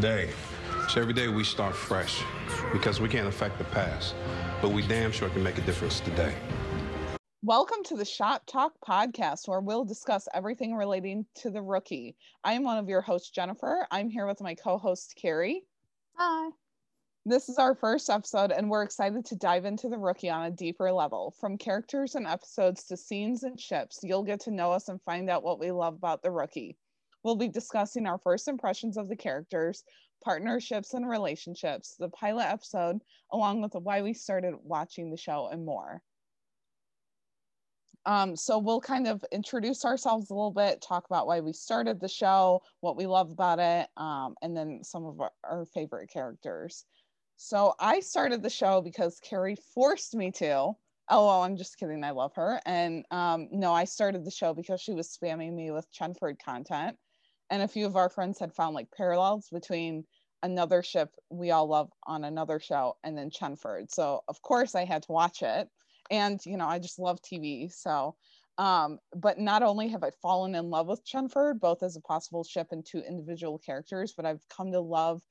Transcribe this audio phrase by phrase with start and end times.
[0.00, 0.30] today.
[0.88, 2.22] So every day we start fresh
[2.72, 4.14] because we can't affect the past,
[4.62, 6.32] but we damn sure can make a difference today.
[7.42, 12.16] Welcome to the Shop Talk podcast, where we'll discuss everything relating to the rookie.
[12.42, 13.86] I am one of your hosts, Jennifer.
[13.90, 15.64] I'm here with my co host, Carrie.
[16.16, 16.48] Hi.
[17.26, 20.50] This is our first episode, and we're excited to dive into the rookie on a
[20.50, 21.34] deeper level.
[21.38, 25.28] From characters and episodes to scenes and ships, you'll get to know us and find
[25.28, 26.78] out what we love about the rookie.
[27.22, 29.84] We'll be discussing our first impressions of the characters,
[30.22, 33.00] partnerships and relationships, the pilot episode,
[33.32, 36.02] along with why we started watching the show and more.
[38.06, 42.00] Um, so we'll kind of introduce ourselves a little bit, talk about why we started
[42.00, 46.08] the show, what we love about it, um, and then some of our, our, favorite
[46.10, 46.86] characters.
[47.36, 50.72] So I started the show because Carrie forced me to.
[51.10, 52.02] Oh, I'm just kidding.
[52.02, 52.60] I love her.
[52.64, 56.96] And um, no, I started the show because she was spamming me with Chenford content
[57.50, 60.04] and a few of our friends had found like parallels between
[60.42, 63.90] another ship we all love on another show and then Chenford.
[63.90, 65.68] So of course I had to watch it.
[66.10, 67.70] And you know, I just love TV.
[67.72, 68.16] So
[68.58, 72.44] um, but not only have I fallen in love with Chenford, both as a possible
[72.44, 75.22] ship and two individual characters, but I've come to love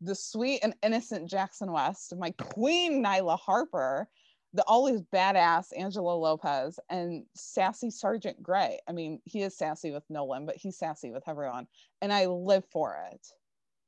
[0.00, 4.08] the sweet and innocent Jackson West, my queen Nyla Harper,
[4.56, 8.78] the always badass Angela Lopez and sassy Sergeant Gray.
[8.88, 11.66] I mean, he is sassy with Nolan, but he's sassy with everyone.
[12.00, 13.26] And I live for it.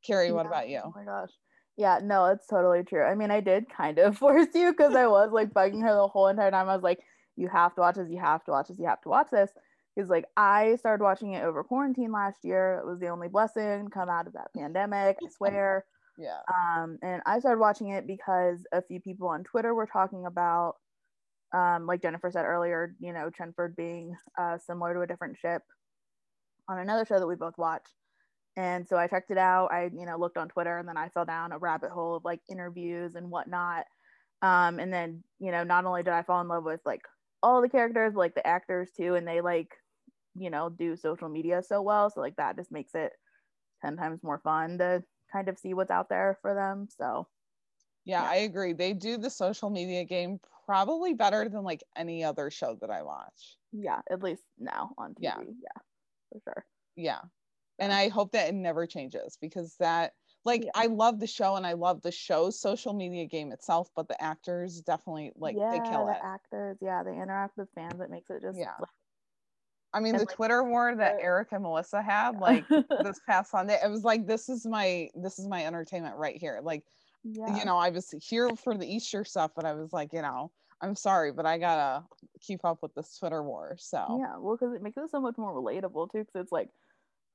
[0.06, 0.82] Carrie, what about you?
[0.84, 1.30] Oh my gosh.
[1.78, 3.02] Yeah, no, it's totally true.
[3.02, 6.06] I mean, I did kind of force you because I was like bugging her the
[6.06, 6.68] whole entire time.
[6.68, 7.00] I was like,
[7.36, 9.50] you have to watch this, you have to watch this, you have to watch this.
[9.96, 12.78] Because like I started watching it over quarantine last year.
[12.78, 15.86] It was the only blessing come out of that pandemic, I swear.
[16.18, 16.40] Yeah.
[16.52, 20.74] Um, and I started watching it because a few people on Twitter were talking about,
[21.54, 25.62] um, like Jennifer said earlier, you know, Chenford being uh, similar to a different ship
[26.68, 27.94] on another show that we both watched.
[28.56, 29.68] And so I checked it out.
[29.72, 32.24] I, you know, looked on Twitter and then I fell down a rabbit hole of
[32.24, 33.84] like interviews and whatnot.
[34.42, 37.02] Um, and then, you know, not only did I fall in love with like
[37.42, 39.70] all the characters, but, like the actors too, and they like,
[40.34, 42.10] you know, do social media so well.
[42.10, 43.12] So like that just makes it
[43.82, 46.88] 10 times more fun to kind of see what's out there for them.
[46.96, 47.26] So,
[48.04, 48.72] yeah, yeah, I agree.
[48.72, 53.02] They do the social media game probably better than like any other show that I
[53.02, 53.56] watch.
[53.72, 55.22] Yeah, at least now on TV.
[55.22, 55.82] Yeah, yeah
[56.30, 56.64] for sure.
[56.96, 57.20] Yeah.
[57.78, 60.12] And I hope that it never changes because that
[60.44, 60.70] like yeah.
[60.74, 64.20] I love the show and I love the show's social media game itself, but the
[64.22, 66.18] actors definitely like yeah, they kill the it.
[66.22, 68.00] actors, yeah, they interact with fans.
[68.00, 68.72] It makes it just yeah.
[68.78, 68.88] Like,
[69.94, 73.78] I mean, the like, Twitter war that Eric and Melissa had, like this past Sunday,
[73.82, 76.60] it was like, this is my, this is my entertainment right here.
[76.62, 76.84] Like,
[77.24, 77.58] yeah.
[77.58, 80.50] you know, I was here for the Easter stuff, but I was like, you know,
[80.80, 82.04] I'm sorry, but I gotta
[82.40, 83.76] keep up with this Twitter war.
[83.78, 86.18] So yeah, well, because it makes it so much more relatable too.
[86.18, 86.68] Because it's like,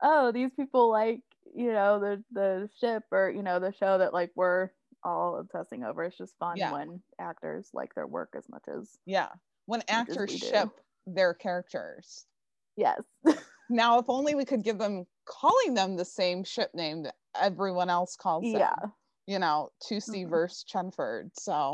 [0.02, 1.22] oh, these people like,
[1.54, 4.70] you know, the the ship or you know the show that like we're
[5.04, 6.04] all obsessing over.
[6.04, 6.72] It's just fun yeah.
[6.72, 9.30] when actors like their work as much as yeah,
[9.66, 10.70] when actors ship
[11.06, 12.26] their characters.
[12.76, 13.02] Yes.
[13.70, 17.90] now, if only we could give them calling them the same ship name that everyone
[17.90, 18.60] else calls them.
[18.60, 18.76] Yeah.
[19.26, 20.30] You know, 2C mm-hmm.
[20.30, 21.30] versus Chenford.
[21.34, 21.72] So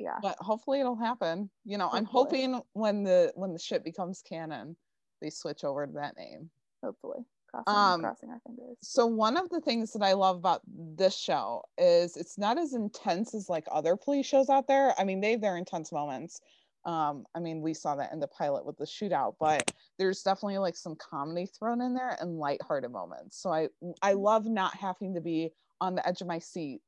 [0.00, 0.16] yeah.
[0.22, 1.50] But hopefully it'll happen.
[1.64, 1.98] You know, hopefully.
[1.98, 4.76] I'm hoping when the when the ship becomes canon,
[5.20, 6.50] they switch over to that name.
[6.82, 7.18] Hopefully.
[7.50, 8.76] Crossing, um, crossing our fingers.
[8.80, 12.74] So one of the things that I love about this show is it's not as
[12.74, 14.94] intense as like other police shows out there.
[14.98, 16.40] I mean, they have their intense moments,
[16.86, 20.56] um i mean we saw that in the pilot with the shootout but there's definitely
[20.58, 23.40] like some comedy thrown in there and lighthearted moments.
[23.40, 23.68] So i
[24.02, 26.80] i love not having to be on the edge of my seat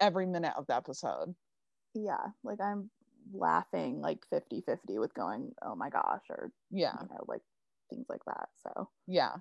[0.00, 1.34] every minute of the episode.
[1.94, 2.90] Yeah like i'm
[3.32, 6.92] laughing like 50 50 with going oh my gosh or yeah.
[7.00, 7.42] you know like
[7.92, 8.88] things like that so.
[9.06, 9.36] Yeah.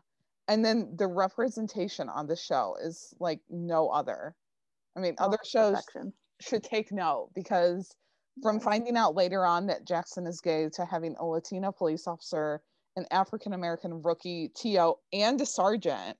[0.47, 4.35] And then the representation on the show is like no other.
[4.97, 6.13] I mean oh, other shows perfection.
[6.41, 7.95] should take note because
[8.41, 12.61] from finding out later on that Jackson is gay to having a Latina police officer,
[12.95, 16.17] an African American rookie TO, and a sergeant,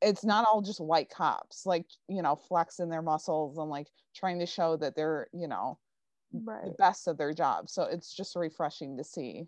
[0.00, 4.38] it's not all just white cops, like, you know, flexing their muscles and like trying
[4.40, 5.78] to show that they're, you know,
[6.32, 6.64] right.
[6.64, 7.70] the best of their job.
[7.70, 9.44] So it's just refreshing to see.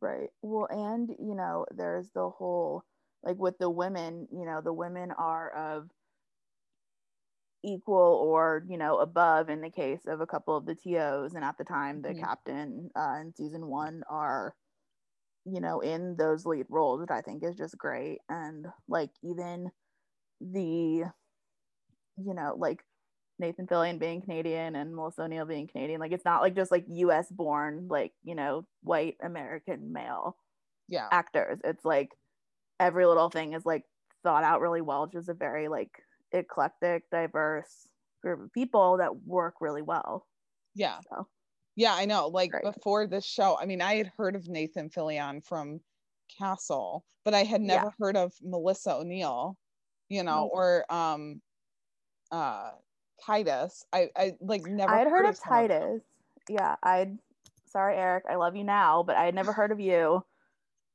[0.00, 0.28] Right.
[0.42, 2.84] Well, and, you know, there's the whole,
[3.22, 5.90] like with the women, you know, the women are of
[7.64, 11.44] equal or you know above in the case of a couple of the tos and
[11.44, 12.22] at the time the mm-hmm.
[12.22, 14.54] captain uh, in season one are
[15.44, 19.70] you know in those lead roles which i think is just great and like even
[20.40, 21.04] the
[22.16, 22.80] you know like
[23.38, 26.86] nathan fillion being canadian and melissa o'neill being canadian like it's not like just like
[26.88, 30.36] us born like you know white american male
[30.88, 32.10] yeah actors it's like
[32.78, 33.84] every little thing is like
[34.22, 35.06] thought out really well.
[35.06, 35.92] Just a very like
[36.32, 37.88] eclectic, diverse
[38.22, 40.26] group of people that work really well.
[40.74, 41.00] Yeah.
[41.08, 41.28] So.
[41.76, 42.28] Yeah, I know.
[42.28, 42.64] Like Great.
[42.74, 45.80] before this show, I mean, I had heard of Nathan Fillion from
[46.38, 47.90] Castle, but I had never Yeah.
[47.98, 49.56] heard of Melissa O'Neill,
[50.08, 50.50] you know, Mhm.
[50.52, 51.42] or um
[52.30, 52.72] uh
[53.24, 53.84] Titus.
[53.92, 55.68] I I like never I had heard of some them.
[55.68, 56.02] Titus.
[56.48, 57.18] Yeah, I'd
[57.66, 60.24] sorry, Eric, I love you now, but I had never heard of you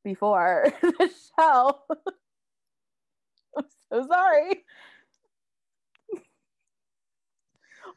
[0.03, 1.83] before the show.
[3.57, 4.65] I'm so sorry.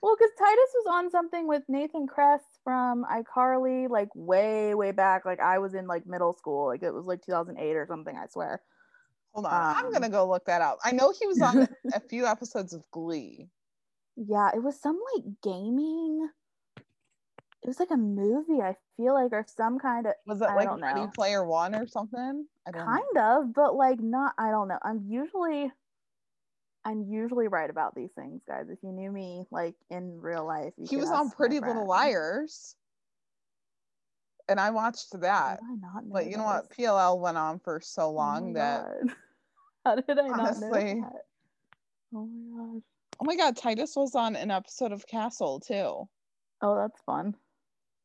[0.03, 5.25] Well, because Titus was on something with Nathan Kress from iCarly, like way, way back.
[5.25, 8.17] Like I was in like middle school, like it was like 2008 or something.
[8.17, 8.63] I swear.
[9.33, 9.77] Hold on.
[9.77, 10.79] I'm Um, gonna go look that up.
[10.85, 13.49] I know he was on a few episodes of Glee.
[14.17, 16.29] Yeah, it was some like gaming.
[17.63, 18.61] It was like a movie.
[18.63, 21.07] I feel like, or some kind of Was it I like Ready.
[21.15, 22.47] Player One or something?
[22.67, 22.87] I don't know.
[22.87, 25.73] kind of but like not i don't know i'm usually
[26.85, 30.73] i'm usually right about these things guys if you knew me like in real life
[30.89, 31.87] He was on Pretty Little.
[31.87, 32.75] Liars.
[34.51, 35.61] And I watched that.
[35.63, 36.71] I not But you know what?
[36.71, 39.15] PLL went on for so Oh long my that God.
[39.85, 41.23] how did i not know that
[42.15, 42.83] oh my gosh
[43.21, 46.09] oh my god, Titus was on an episode of Castle too.
[46.63, 47.35] oh that's fun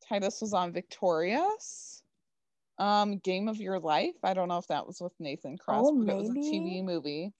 [0.10, 2.02] Titus was on Victorious.
[2.78, 4.16] Um, Game of Your Life.
[4.24, 6.34] I don't know if that was with Nathan Kress, Oh, but it was a.
[6.34, 7.31] TV movie.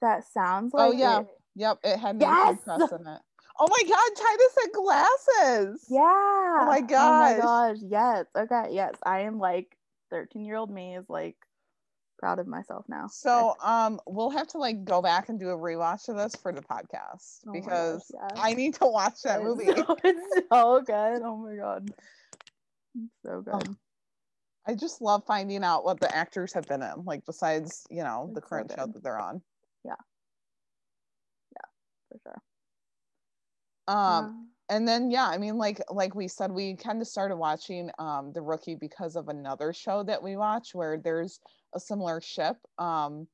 [0.00, 1.20] That sounds like Oh, yeah.
[1.20, 2.58] it- Yep, it had Yes!
[2.62, 3.20] Kress in it.
[3.60, 5.86] Oh my god, Titus had glasses.
[5.90, 5.98] yeah
[6.60, 7.40] oh my my gosh.
[7.40, 9.76] gosh yes okay yes i am like
[10.10, 11.34] 13 year old me is like
[12.20, 15.56] proud of myself now So um we'll have to like go back and do a
[15.58, 18.30] rewatch of this for the podcast Oh my gosh, because yes.
[18.36, 19.66] I need to watch that movie.
[19.66, 21.22] so- it's so good.
[21.24, 21.90] Oh my god.
[22.94, 23.76] It's so Oh, good.
[24.66, 28.30] I just love finding out what the actors have been in, like besides, you know,
[28.34, 29.40] the It's so current show that they're on.
[32.10, 32.42] For sure.
[33.86, 37.90] Um and then yeah, I mean like like we said we kind of started watching
[37.98, 41.40] um The Rookie because of another show that we watch where there's
[41.74, 42.56] a similar ship.
[42.78, 43.26] Um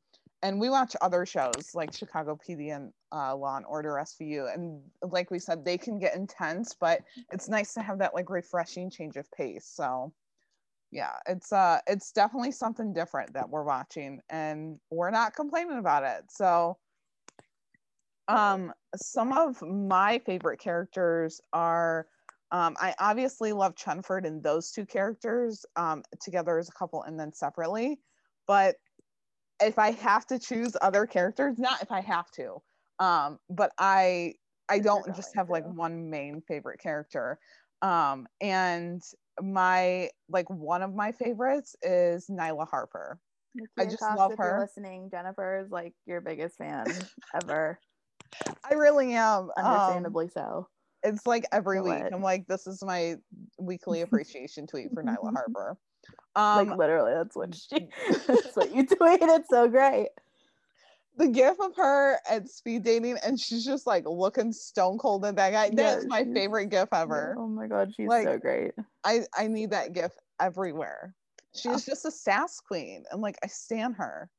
[0.45, 4.83] and we watch other shows like Chicago PD and uh, Law and Order SVU, and
[5.01, 7.01] like we said, they can get intense, but
[7.33, 9.65] it's nice to have that like refreshing change of pace.
[9.65, 10.13] So,
[10.95, 16.05] yeah, it's uh, it's definitely something different that we're watching, and we're not complaining about
[16.05, 16.31] it.
[16.31, 16.79] So,
[18.29, 22.07] um, some of my favorite characters are.
[22.53, 27.19] Um, I obviously love Chenford and those two characters um, together as a couple and
[27.19, 27.99] then separately.
[28.47, 28.77] But
[29.61, 32.63] if I have to choose other characters, not if I have to,
[33.01, 34.35] um, but I
[34.69, 37.41] I don't just have like one main favorite character.
[37.83, 39.03] Um, and
[39.41, 43.19] my like one of my favorites is Nyla Harper.
[43.79, 44.61] I just love if you're her.
[44.61, 46.87] listening, Jennifer is like your biggest fan
[47.43, 47.79] ever.
[48.69, 49.51] I really am.
[49.57, 50.69] Um, Understandably so.
[51.05, 51.95] it's like every week.
[51.95, 52.13] it.
[52.13, 53.17] I'm like, this is my
[53.59, 55.77] weekly appreciation tweet for Nyla Harper.
[56.35, 57.89] Um, like literally, that's what she.
[58.27, 59.39] that's what you tweeted.
[59.39, 60.09] It's so great.
[61.17, 65.37] The gif of her at speed dating and she's just like looking stone cold at
[65.37, 65.71] that guy.
[65.73, 67.37] That's my favorite gif ever.
[67.39, 68.73] Oh my god, she's Like, so great.
[69.05, 71.15] I I need that gif everywhere.
[71.55, 74.31] She's just a sass queen and like I stan her.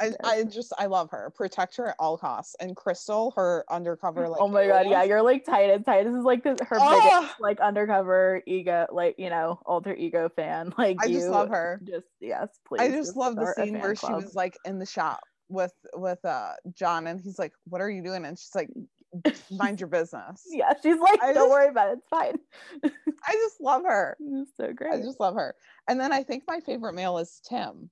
[0.00, 0.16] I, Yes.
[0.22, 1.32] I just I love her.
[1.34, 2.54] Protect her at all costs.
[2.60, 5.82] And Crystal, her undercover like oh my god, yeah, you're like Titus.
[5.84, 7.18] Titus is like the, her Oh!
[7.18, 10.72] biggest like undercover ego, like you know, alter ego fan.
[10.78, 11.80] Like I you, just love her.
[11.82, 12.82] Just yes, please.
[12.82, 16.52] I just love the scene where she was like in the shop with with uh
[16.74, 18.24] John and he's like, What are you doing?
[18.24, 18.70] And she's like,
[19.50, 20.44] Mind your business.
[20.50, 21.98] Yeah, she's like, I don't just- worry about it.
[21.98, 22.38] It's fine.
[23.26, 24.16] I just love her.
[24.20, 24.92] it's so great.
[24.94, 25.54] I just love her.
[25.88, 27.90] And then I think my favorite male is Tim.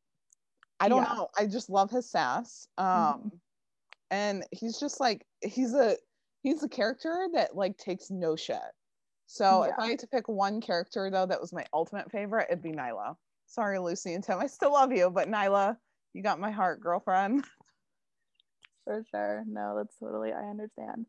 [0.81, 1.15] I don't Yeah.
[1.15, 1.29] know.
[1.39, 2.67] I just love his sass.
[2.79, 3.31] Um Mhm.
[4.11, 5.97] and he's just like he's a
[6.43, 8.59] he's a character that like takes no shit.
[9.27, 12.63] So if I had to pick one character though that was my ultimate favorite, it'd
[12.63, 13.17] be Nyla.
[13.47, 14.39] Sorry, Lucy and Tim.
[14.39, 15.77] I still love you, but Nyla,
[16.17, 17.45] you got my heart, girlfriend.
[18.85, 19.45] for sure.
[19.47, 20.33] No, that's totally.
[20.33, 21.07] I understand.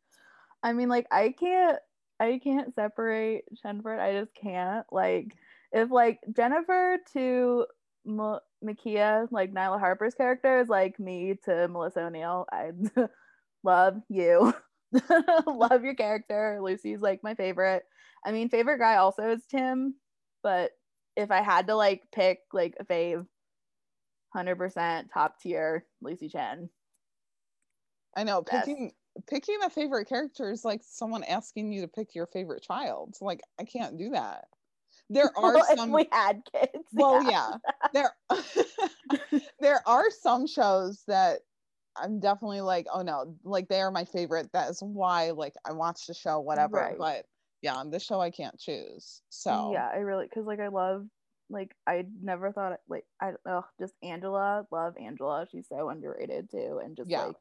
[0.61, 1.79] I mean, like, I can't.
[2.19, 3.99] I can't separate Chenford.
[3.99, 4.85] I just can't.
[4.91, 5.35] Like,
[5.71, 7.65] if like Jennifer to
[8.07, 12.47] M- Mekia, like Nyla Harper's character is like me to Melissa O'Neill.
[12.51, 12.71] I
[13.63, 14.53] love you.
[15.45, 16.59] love your character.
[16.61, 17.83] Lucy's like my favorite.
[18.25, 19.95] I mean, favorite guy also is Tim,
[20.41, 20.71] but
[21.15, 23.25] if I had to like pick like a fave,
[24.29, 26.69] hundred percent top tier, Lucy Chen.
[28.15, 28.67] I know Yes.
[28.67, 28.91] picking
[29.27, 33.15] picking a favorite character is like someone asking you to pick your favorite child.
[33.21, 34.45] Like I can't do that.
[35.09, 36.93] There are Well, some we had kids.
[36.93, 37.57] well yeah
[37.93, 38.11] there
[39.59, 41.41] there are some shows that
[41.95, 44.51] I'm definitely like, oh no, like they are my favorite.
[44.53, 46.77] That is why like I watch the show, whatever.
[46.77, 46.97] Right.
[46.97, 47.25] But
[47.61, 49.21] yeah, on this show I can't choose.
[49.29, 51.07] So yeah, I really because like I love
[51.49, 55.47] like I never thought like I oh just Angela, love Angela.
[55.51, 57.25] She's so underrated too, and just Yeah.
[57.27, 57.35] like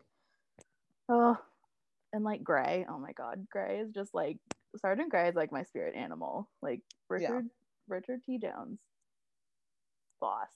[1.08, 1.38] oh,
[2.12, 2.86] and like Gray.
[2.88, 4.38] Oh my God, Gray is just like
[4.80, 6.48] Sergeant Gray is like my spirit animal.
[6.62, 7.48] Like Richard
[7.88, 8.38] Richard T.
[8.38, 8.78] Jones,
[10.20, 10.48] boss.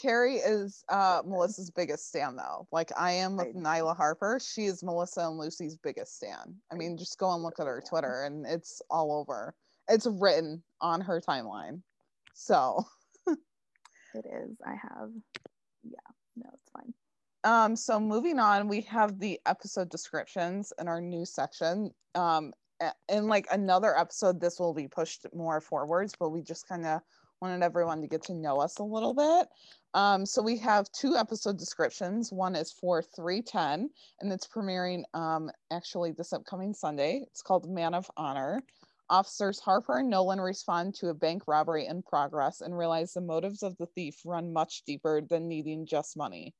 [0.00, 2.66] Carrie is uh Melissa's biggest stan though.
[2.72, 4.40] Like I am with I- Nyla Harper.
[4.42, 6.56] She is Melissa and Lucy's biggest stan.
[6.72, 9.54] I mean, just go and look at her Twitter and it's all over.
[9.88, 11.82] It's written on her timeline.
[12.34, 12.84] So
[14.14, 14.56] It is.
[14.64, 15.10] I have.
[15.82, 15.98] Yeah.
[16.36, 16.94] No, it's fine.
[17.44, 21.90] um so moving on, we have the episode descriptions in our new section.
[22.14, 22.52] Um
[23.08, 27.00] in like another episode, this will be pushed more forwards, but we just kind of
[27.40, 29.48] wanted everyone to get to know us a little bit.
[29.94, 32.32] Um, so we have two episode descriptions.
[32.32, 37.24] One is for 310, and it's premiering um, actually this upcoming Sunday.
[37.30, 38.62] It's called Man of Honor.
[39.14, 43.62] Officers Harper and Nolan respond to a bank robbery in progress and realize the motives
[43.62, 46.52] of the thief run much deeper than needing just money.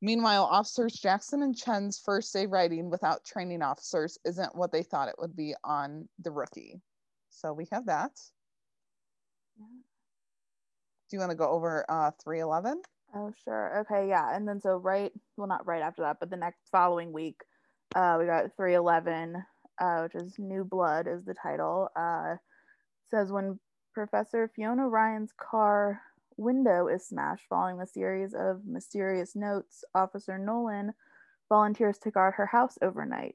[0.00, 5.08] Meanwhile, officers Jackson and Chen's first day riding without training officers isn't what they thought
[5.08, 6.80] it would be on the rookie.
[7.30, 8.12] So we have that.
[9.58, 9.66] Yeah.
[9.66, 12.80] Do you want to go over uh 311?
[13.12, 13.80] Oh, sure.
[13.80, 14.36] Okay, yeah.
[14.36, 17.40] And then so right, well, not right after that, but the next following week,
[17.96, 19.34] uh, we got 311,
[19.80, 21.88] uh, which is New Blood is the title.
[21.96, 22.36] Uh,
[23.10, 23.58] says when
[23.92, 26.00] Professor Fiona Ryan's car
[26.36, 30.92] window is smashed following a series of mysterious notes, Officer Nolan
[31.48, 33.34] volunteers to guard her house overnight.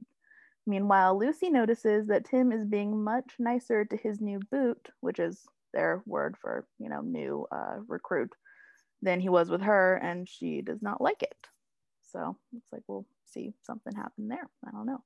[0.66, 5.46] Meanwhile, Lucy notices that Tim is being much nicer to his new boot, which is
[5.74, 8.32] their word for, you know, new uh, recruit,
[9.02, 11.48] than he was with her, and she does not like it.
[12.12, 14.50] So looks like we'll see something happen there.
[14.66, 15.04] I don't know.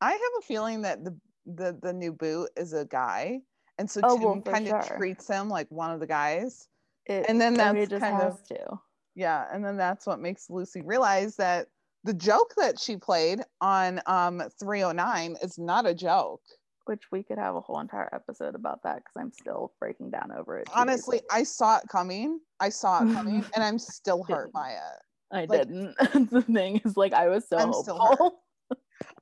[0.00, 3.40] I have a feeling that the the the new boot is a guy,
[3.78, 4.96] and so Oh, Tim well, kind of sure.
[4.98, 6.68] treats him like one of the guys.
[7.06, 8.78] It, And then that's just kind of- to.
[9.14, 11.66] Yeah, and then that's what makes Lucy realize that
[12.04, 16.42] the joke that she played on um 309 is not a joke.
[16.84, 20.30] Which we could have a whole entire episode about that because I'm still breaking down
[20.32, 20.68] over it.
[20.74, 21.20] Honestly.
[21.30, 22.40] I saw it coming.
[22.60, 25.02] I saw it coming, and I'm still hurt by it.
[25.32, 25.94] I like- didn't.
[26.30, 28.40] the thing is, like, I was so I'm hopeful.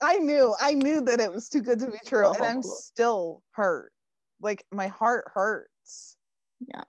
[0.03, 2.63] I knew, I knew that it was too good to be true, and I'm Oh.
[2.63, 3.93] still hurt.
[4.41, 6.17] Like my heart hurts.
[6.61, 6.85] Yeah.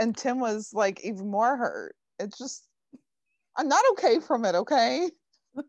[0.00, 1.94] and Tim was like even more hurt.
[2.18, 2.66] It's just
[3.56, 5.08] I'm not okay from it, okay?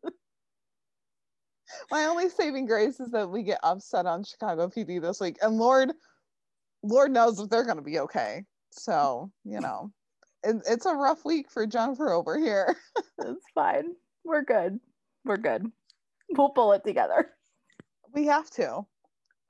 [1.91, 5.37] My only saving grace is that we get upset on Chicago PD this week.
[5.41, 5.91] And Lord
[6.83, 8.43] Lord knows if they're gonna be okay.
[8.71, 9.91] So, you know.
[10.43, 12.75] It, it's a rough week for Jennifer over here.
[13.19, 13.95] It's fine.
[14.23, 14.79] We're good.
[15.23, 15.71] We're good.
[16.29, 17.31] We'll pull it together.
[18.13, 18.85] We have to.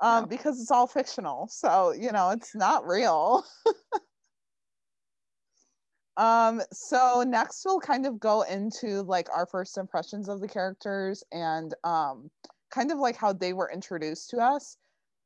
[0.02, 1.48] Um, because it's all fictional.
[1.48, 3.46] So, you know, it's not real.
[6.18, 11.24] um, so next we'll kind of go into like our first impressions of the characters
[11.32, 12.30] and um
[12.72, 14.78] kind of like how they were introduced to us.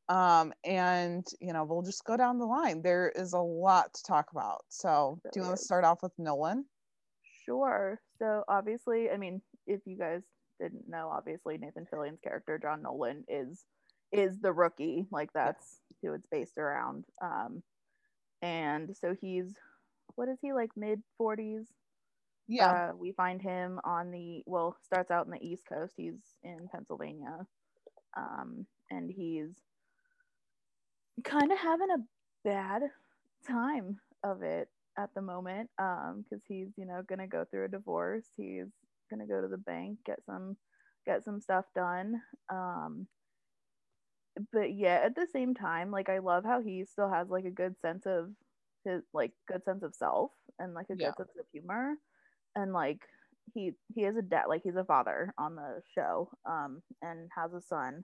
[0.07, 2.83] Um, and you know, we'll just go down the line.
[2.83, 4.65] There is a lot to talk about.
[4.69, 6.65] So do you want to start off with Nolan?
[7.45, 7.99] Sure.
[8.19, 10.21] So obviously, I mean, if you guys
[10.59, 13.65] didn't know, obviously Nathan Fillion's character John Nolan is
[14.11, 15.05] is the rookie.
[15.11, 17.05] Like that's who it's based around.
[17.21, 17.63] Um,
[18.41, 19.53] and so he's
[20.15, 21.67] what is he like mid forties?
[22.47, 22.71] Yeah.
[22.71, 25.93] Uh, we find him on the well, starts out in the East Coast.
[25.95, 27.45] He's in Pennsylvania,
[28.17, 29.51] um, and he's
[31.23, 32.03] kind of having a
[32.43, 32.83] bad
[33.47, 37.69] time of it at the moment um because he's you know gonna go through a
[37.69, 38.67] divorce he's
[39.09, 40.57] gonna go to the bank get some
[41.05, 43.07] get some stuff done um
[44.51, 47.51] but yeah at the same time like i love how he still has like a
[47.51, 48.29] good sense of
[48.85, 51.11] his like good sense of self and like a Yeah.
[51.11, 51.95] good sense of humor
[52.55, 53.01] and like
[53.53, 57.53] he he is a dad like he's a father on the show um and has
[57.53, 58.03] a son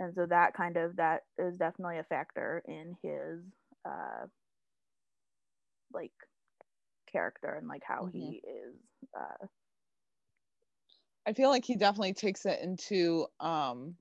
[0.00, 3.40] and so that kind of that is definitely a factor in his
[3.86, 4.26] uh
[5.92, 6.12] like
[7.10, 8.12] character and like how Mhm.
[8.12, 8.74] he is
[9.18, 9.46] uh
[11.26, 13.96] I feel like he definitely takes it into um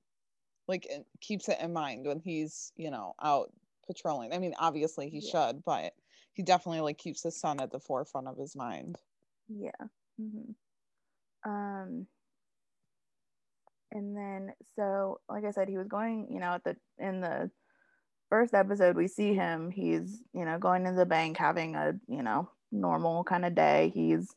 [0.68, 3.52] like it keeps it in mind when he's, you know, out
[3.88, 4.34] patrolling.
[4.34, 5.32] I mean, obviously he Yeah.
[5.32, 5.94] should, but
[6.34, 8.98] he definitely like keeps his son at the forefront of his mind.
[9.48, 9.88] yeah
[10.20, 10.52] Mm-hmm.
[11.50, 12.08] um
[13.92, 17.52] and then so like i said he was going you know at the in the
[18.30, 22.24] first episode we see him he's you know going to the bank having a you
[22.24, 24.36] know normal kind of day he's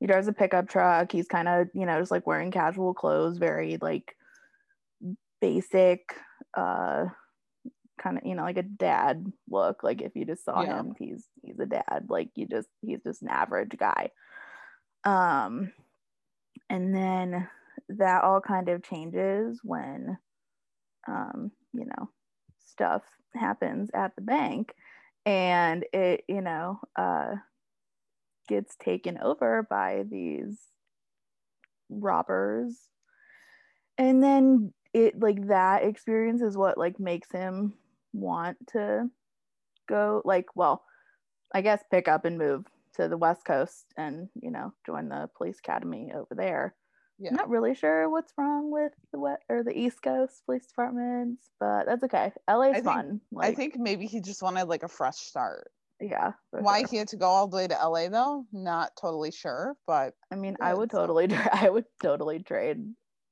[0.00, 1.12] he drives a pickup truck.
[1.12, 4.14] He's kind of, you know, just like wearing casual clothes, very like
[5.40, 6.14] basic,
[6.56, 7.06] uh,
[8.00, 9.82] kind of, you know, like a dad look.
[9.82, 10.64] Like if you just saw Yeah.
[10.64, 12.06] him, he's he's a dad.
[12.08, 14.10] Like you just he's just an average guy.
[15.04, 15.72] Um,
[16.70, 17.48] and then
[17.90, 20.18] that all kind of changes when,
[21.08, 22.10] um, you know,
[22.58, 23.02] stuff
[23.34, 24.74] happens at the bank,
[25.26, 27.36] and it, you know, uh
[28.48, 30.58] gets taken over by these
[31.90, 32.76] robbers
[33.96, 37.72] and then it like that experience is what like makes him
[38.12, 39.08] want to
[39.88, 40.82] go like well
[41.54, 42.64] i guess pick up and move
[42.94, 46.74] to the west coast and you know join the police academy over there
[47.18, 47.30] Yeah.
[47.30, 51.48] i'm not really sure what's wrong with the west or the east coast police departments
[51.58, 54.88] but that's okay la's think- fun I like think maybe he just wanted like a
[54.88, 55.70] fresh start.
[56.00, 56.88] Yeah Why sure.
[56.90, 60.36] he had to go all the way to LA though, not totally sure, but I
[60.36, 62.78] mean, I would totally, tra- I would totally trade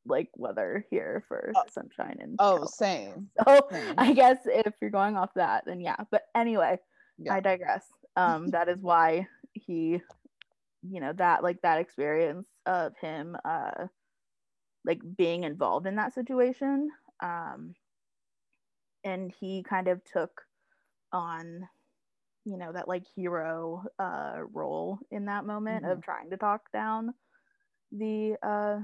[0.07, 1.63] like weather here for Oh.
[1.71, 2.69] sunshine and oh, California.
[2.69, 3.31] same.
[3.47, 3.95] So same.
[3.99, 5.97] I guess if you're going off that, then yeah.
[6.11, 6.79] But anyway,
[7.19, 7.35] Yeah.
[7.35, 7.85] I digress.
[8.17, 10.01] Um, that is why he,
[10.89, 13.87] you know, that like that experience of him, uh,
[14.85, 16.89] like being involved in that situation,
[17.23, 17.75] um,
[19.05, 20.43] and he kind of took
[21.13, 21.69] on
[22.47, 27.13] you know that like hero uh role in that moment of trying to talk down
[27.93, 28.79] the uh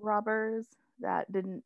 [0.00, 0.66] robbers
[1.00, 1.62] that didn't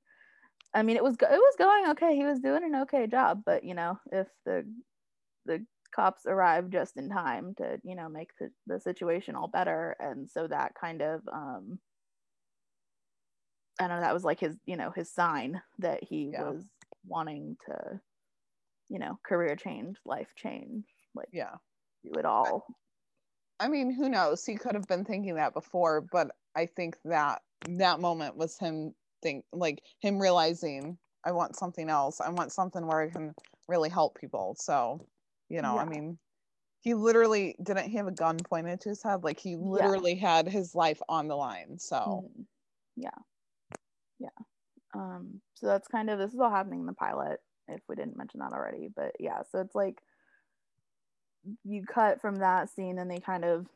[0.75, 2.17] i mean it was go- it was going okay.
[2.17, 4.67] He was doing an okay job but you know if the
[5.47, 5.65] the
[5.95, 10.29] cops arrived just in time to you know make the, the situation all better and
[10.31, 11.79] so that kind of um
[13.79, 16.45] i don't know that was like his you know his sign that he Yeah.
[16.45, 16.65] was
[17.07, 18.01] wanting to
[18.89, 21.57] you know career change life change like Yeah.
[22.05, 22.67] do it all
[23.61, 24.45] I mean, who knows?
[24.45, 28.93] He could have been thinking that before, but I think that that moment was him
[29.23, 32.21] think like him realizing I want something else.
[32.21, 33.33] I want something where I can
[33.69, 34.57] really help people.
[34.59, 35.07] So,
[35.49, 36.19] you know, I mean,
[36.81, 39.23] he literally didn't he have a gun pointed to his head?
[39.23, 41.79] Like he literally had his life on the line.
[41.79, 42.45] So, Mm,
[42.97, 43.11] yeah
[44.19, 44.29] yeah
[44.95, 48.17] um so that's kind of this is all happening in the pilot if we didn't
[48.17, 49.99] mention that already but yeah so it's like
[51.65, 53.67] you cut from that scene and they kind of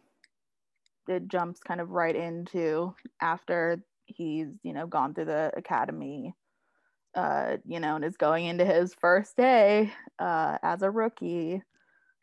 [1.09, 6.35] it jumps kind of right into after he's you know gone through the academy
[7.17, 11.63] uh you know and is going into his first day uh as a rookie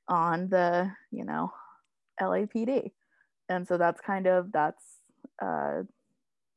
[0.07, 1.51] on the you know
[2.21, 2.91] LAPD
[3.49, 4.83] and so that's kind of that's
[5.41, 5.81] uh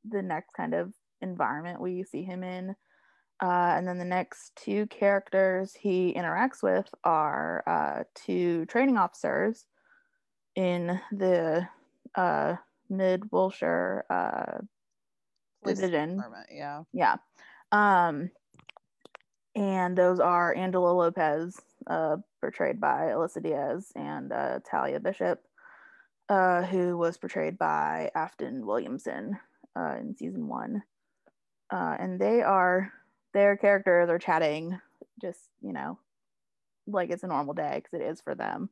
[0.08, 2.74] the next kind of environment we see him in.
[3.42, 9.66] Uh, and then the next two characters he interacts with are uh, two training officers
[10.54, 11.68] in the
[12.14, 12.54] uh,
[12.88, 14.58] Mid Wilshire uh,
[15.64, 16.22] division.
[16.50, 16.82] yeah.
[16.92, 17.16] Yeah.
[17.72, 18.30] Um,
[19.54, 25.42] and those are Angela Lopez, uh, portrayed by Alyssa Diaz, and uh, Talia Bishop,
[26.28, 29.38] uh, who was portrayed by Afton Williamson
[29.74, 30.82] uh, in season one.
[31.70, 32.92] Uh, and they are,
[33.36, 34.80] their characters are chatting
[35.20, 35.98] just, you know,
[36.86, 38.70] like it's a normal day because it is for them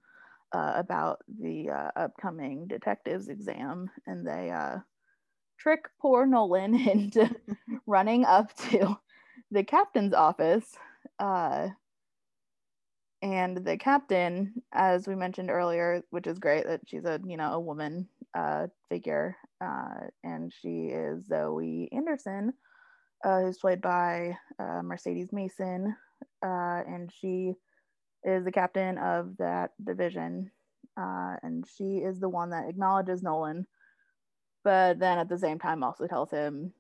[0.55, 3.91] uh, about the uh, upcoming detectives exam.
[4.07, 4.79] And they uh,
[5.59, 7.31] trick poor Nolan into
[7.87, 8.97] running up to
[9.51, 10.73] the captain's office.
[11.19, 11.69] Uh,
[13.21, 17.53] and the captain, as we mentioned earlier, which is great that she's a you know
[17.53, 22.55] a woman uh, figure, uh, and she is Zoe Anderson,
[23.25, 25.97] uh, who's played by uh, Mercedes Mason,
[26.45, 27.55] uh, and she
[28.23, 30.51] is the captain of that division,
[30.97, 33.67] uh, and she is the one that acknowledges Nolan,
[34.63, 36.73] but then at the same time also tells him,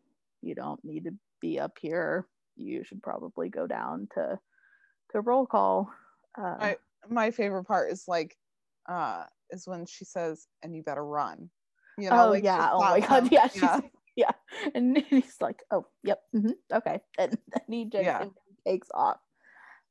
[0.42, 2.26] "You don't need to be up here.
[2.56, 4.38] You should probably go down to
[5.12, 5.90] to roll call."
[6.38, 6.76] Uh, I-
[7.08, 8.36] My favorite part is like
[8.88, 11.50] uh is when she says, and you better run.
[11.98, 12.70] You know, oh like yeah!
[12.72, 13.28] Oh my god!
[13.32, 13.62] Yeah, she's,
[14.16, 14.32] yeah,
[14.74, 18.24] And he's like, "Oh, yep, hmm okay," and then he just Yeah.
[18.66, 19.18] takes off.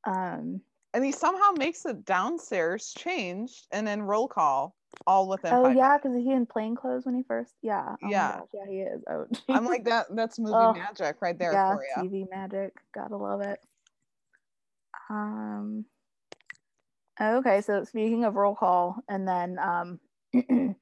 [0.05, 0.61] Um,
[0.93, 4.75] And he somehow makes it downstairs, changed, and then roll call
[5.07, 7.53] all within oh five yeah, because he in plain clothes when he first.
[7.61, 7.95] Yeah.
[8.03, 8.39] Oh Yeah.
[8.53, 9.01] yeah, he is.
[9.09, 12.09] Oh, I'm like that that's movie Oh, magic right there yeah, for you.
[12.09, 12.73] TV magic.
[12.93, 13.59] Gotta love it.
[15.09, 15.85] Um.
[17.21, 19.99] Okay, so speaking of roll call, and then um,
[20.33, 20.75] the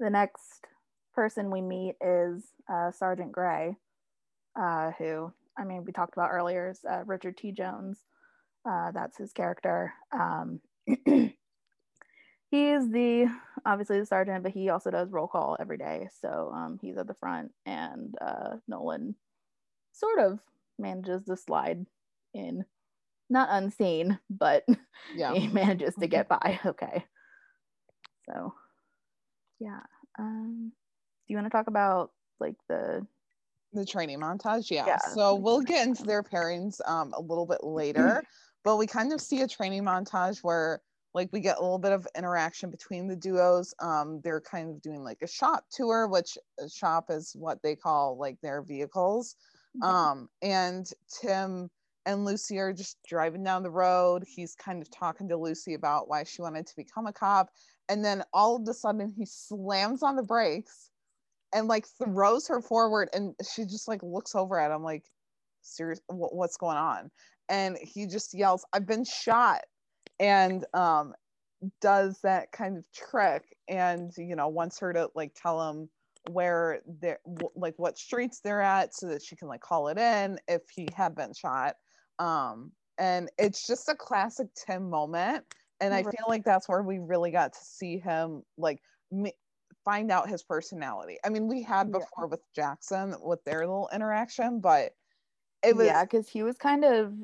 [0.00, 0.66] next
[1.14, 3.76] person we meet is uh, Sergeant Gray,
[4.58, 7.52] uh, who I mean we talked about earlier is uh, Richard T.
[7.52, 7.98] Jones.
[8.68, 9.92] Uh, that's his character.
[10.12, 10.60] Um,
[11.06, 11.32] he
[12.52, 13.26] is the
[13.66, 16.08] obviously the sergeant, but he also does roll call every day.
[16.20, 19.14] So um, he's at the front, and uh, Nolan
[19.92, 20.40] sort of
[20.78, 21.86] manages to slide
[22.32, 22.64] in,
[23.30, 24.64] not unseen, but
[25.16, 25.34] Yeah.
[25.34, 26.58] he manages to get by.
[26.66, 27.04] Okay.
[28.30, 28.54] So,
[29.60, 29.80] yeah.
[30.18, 30.72] Um,
[31.26, 32.10] do you want to talk about
[32.40, 33.06] like the
[33.72, 34.70] the training montage?
[34.70, 38.22] Yeah, Yeah, so we'll get into their pairings um, a little bit later
[38.64, 40.80] but we kind of see a training montage where
[41.12, 43.72] like we get a little bit of interaction between the duos.
[43.80, 47.76] Um, they're kind of doing like a shop tour which a shop is what they
[47.76, 49.36] call like their vehicles.
[49.82, 50.88] Um, and
[51.20, 51.70] tim
[52.06, 54.24] and lucy are just driving down the road.
[54.26, 57.50] He's kind of talking to lucy about why she wanted to become a cop.
[57.88, 60.90] And then all of a sudden he slams on the brakes
[61.54, 65.04] and like throws her forward and she just like looks over at him like
[65.62, 67.10] serious wh- what's going on?
[67.48, 69.62] And he just yells i've been shot
[70.18, 71.14] and um
[71.80, 75.88] does that kind of trick and you know wants her to like tell him
[76.30, 77.20] where they're
[77.54, 80.88] like what streets they're at so that she can like call it in if he
[80.96, 81.76] had been shot.
[82.18, 85.44] Um and it's just a classic tim moment
[85.80, 88.80] and i feel like that's where we really got to see him like
[89.84, 91.92] find out his personality i mean we had Yeah.
[91.92, 94.94] before with jackson with their little interaction but
[95.62, 97.14] it was yeah, because he was kind of.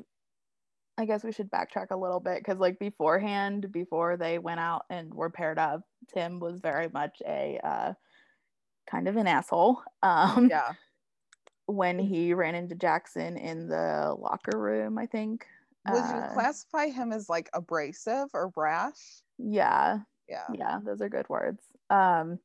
[0.97, 4.85] I guess we should backtrack a little bit because, like, beforehand, before they went out
[4.89, 5.81] and were paired up,
[6.13, 7.93] Tim was very much a uh,
[8.89, 9.83] kind of an asshole.
[10.03, 10.73] Um, yeah
[11.65, 15.47] when he ran into Jackson in the locker room, I think.
[15.85, 21.09] would you Uh, classify him as like abrasive or brash Yeah, yeah yeah, those are
[21.09, 21.63] good words.
[21.89, 22.39] Um,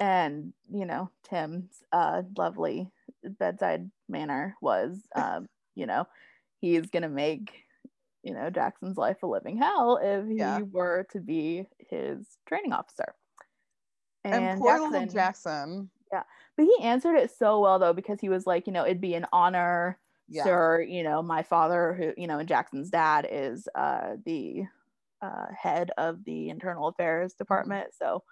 [0.00, 2.90] and you know, Tim's uh, lovely
[3.24, 6.06] bedside manner was, um, you know,
[6.60, 7.64] he's gonna make
[8.22, 10.62] you know Jackson's life a living hell if he Yeah.
[10.62, 13.14] were to be his training officer.
[14.24, 16.24] and, poor little jackson Yeah.
[16.56, 19.14] but he answered it so well though because he was like, you know, it'd be
[19.14, 23.68] an honor yeah sir you know my father who you know and jackson's dad is
[23.74, 24.62] uh the
[25.22, 28.22] uh, head of the internal affairs department so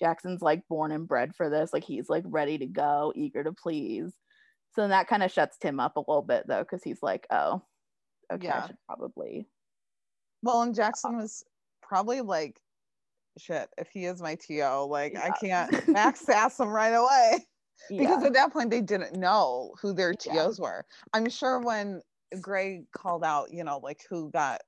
[0.00, 3.52] jackson's like born and bred for this like he's like ready to go eager to
[3.52, 4.12] please
[4.74, 7.26] so then that kind of shuts tim up a little bit though because he's like
[7.30, 7.62] oh
[8.32, 8.66] okay i Yeah.
[8.66, 9.46] should probably
[10.42, 11.44] well and jackson uh, was
[11.82, 12.58] probably like
[13.38, 17.46] shit if he is my to like i can't max backsass him right away
[17.88, 20.34] because at that point they didn't know who their Yeah.
[20.44, 20.84] TOs were.
[21.14, 22.02] I'm sure when
[22.40, 24.60] Greg called out, you know, like who got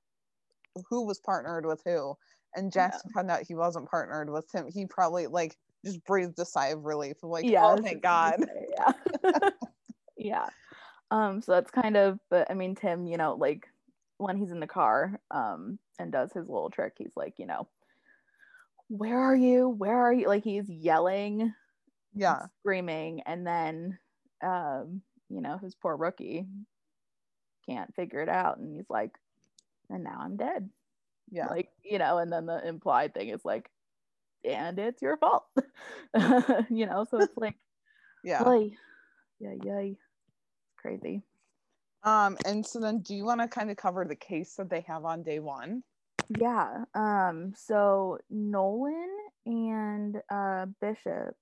[0.89, 2.15] who was partnered with who,
[2.55, 6.45] and Jackson found out he wasn't partnered with him, he probably like just breathed a
[6.45, 8.45] sigh of relief, of like, yeah oh thank God.
[8.77, 9.49] yeah.
[10.17, 10.47] Yeah.
[11.11, 13.67] Um so that's kind of but i mean tim you know like
[14.17, 17.67] when he's in the car um and does his little trick he's like you know
[18.89, 19.69] where are you?
[19.69, 20.27] Where are you?
[20.27, 21.53] Like he's yelling
[22.13, 22.45] Yeah.
[22.59, 23.97] screaming and then
[24.43, 26.45] um you know his poor rookie
[27.67, 29.11] can't figure it out and he's like
[29.89, 30.69] and now i'm dead
[31.33, 31.47] Yeah.
[31.47, 33.69] like you know and then the implied thing is like
[34.45, 35.45] and it's your fault
[36.69, 37.55] you know so it's like
[38.23, 38.43] Yeah.
[38.47, 38.71] Oy.
[39.39, 39.99] yeah yeah it's
[40.77, 41.23] crazy
[42.03, 44.81] Um, and so then do you want to kind of cover the case that they
[44.81, 45.83] have on day one?
[46.39, 49.09] yeah um so nolan
[49.45, 51.35] and uh bishop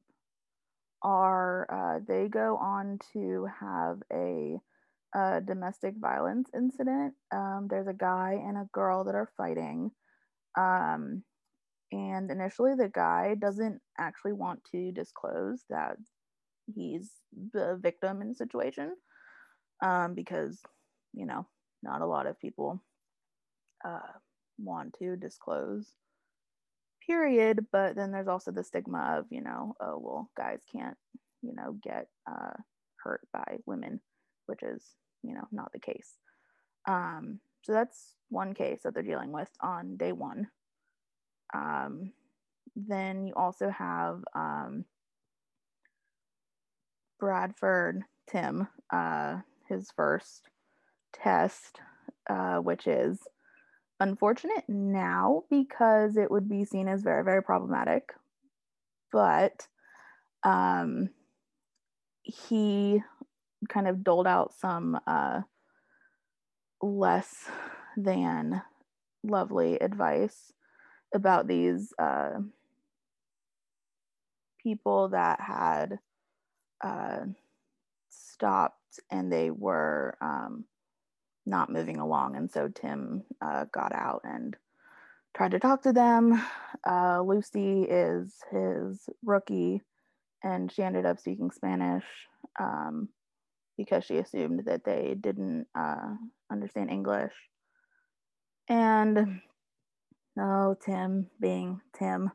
[1.03, 4.59] are uh they go on to have a
[5.15, 7.13] uh domestic violence incident.
[7.31, 9.91] Um there's a guy and a girl that are fighting.
[10.57, 11.23] Um
[11.91, 15.97] and initially the guy doesn't actually want to disclose that
[16.73, 17.11] he's
[17.53, 18.95] the victim in the situation
[19.83, 20.61] um because
[21.13, 21.45] you know
[21.83, 22.81] not a lot of people
[23.85, 23.99] uh
[24.57, 25.87] want to disclose
[27.05, 27.65] period.
[27.71, 30.97] But then there's also the stigma of you know oh well guys can't
[31.41, 32.53] you know get uh
[33.03, 33.99] hurt by women
[34.45, 34.83] which is
[35.23, 36.17] you know not the case.
[36.87, 40.47] Um so that's one case that they're dealing with on day one.
[41.53, 42.13] Um
[42.75, 44.85] then you also have um
[47.19, 50.49] bradford tim uh his first
[51.13, 51.79] test
[52.29, 53.19] uh which is
[53.99, 58.09] unfortunate now because it would be seen as very very problematic.
[59.11, 59.67] But
[60.43, 61.09] um
[62.23, 63.03] he
[63.69, 65.41] kind of doled out some uh
[66.81, 67.49] less
[67.97, 68.61] than
[69.23, 70.51] lovely advice
[71.13, 72.39] about these uh
[74.63, 75.99] people that had
[76.83, 77.19] uh
[78.09, 80.65] stopped and they were um
[81.45, 84.55] not moving along and so tim uh, got out and
[85.35, 86.41] tried to talk to them.
[86.87, 89.81] Uh, Lucy is his rookie,
[90.43, 92.03] and she ended up speaking Spanish
[92.59, 93.09] um,
[93.77, 96.15] because she assumed that they didn't uh,
[96.51, 97.33] understand English.
[98.69, 99.41] And
[100.35, 102.31] no, Tim being Tim,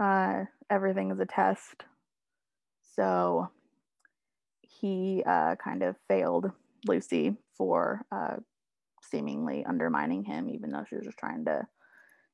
[0.00, 1.84] uh, everything is a test.
[2.94, 3.50] So
[4.62, 6.50] he uh, kind of failed
[6.86, 8.36] Lucy for uh,
[9.02, 11.66] seemingly undermining him, even though she was just trying to,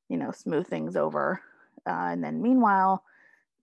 [0.09, 1.41] you know, smooth things over.
[1.87, 3.03] Uh, and then meanwhile,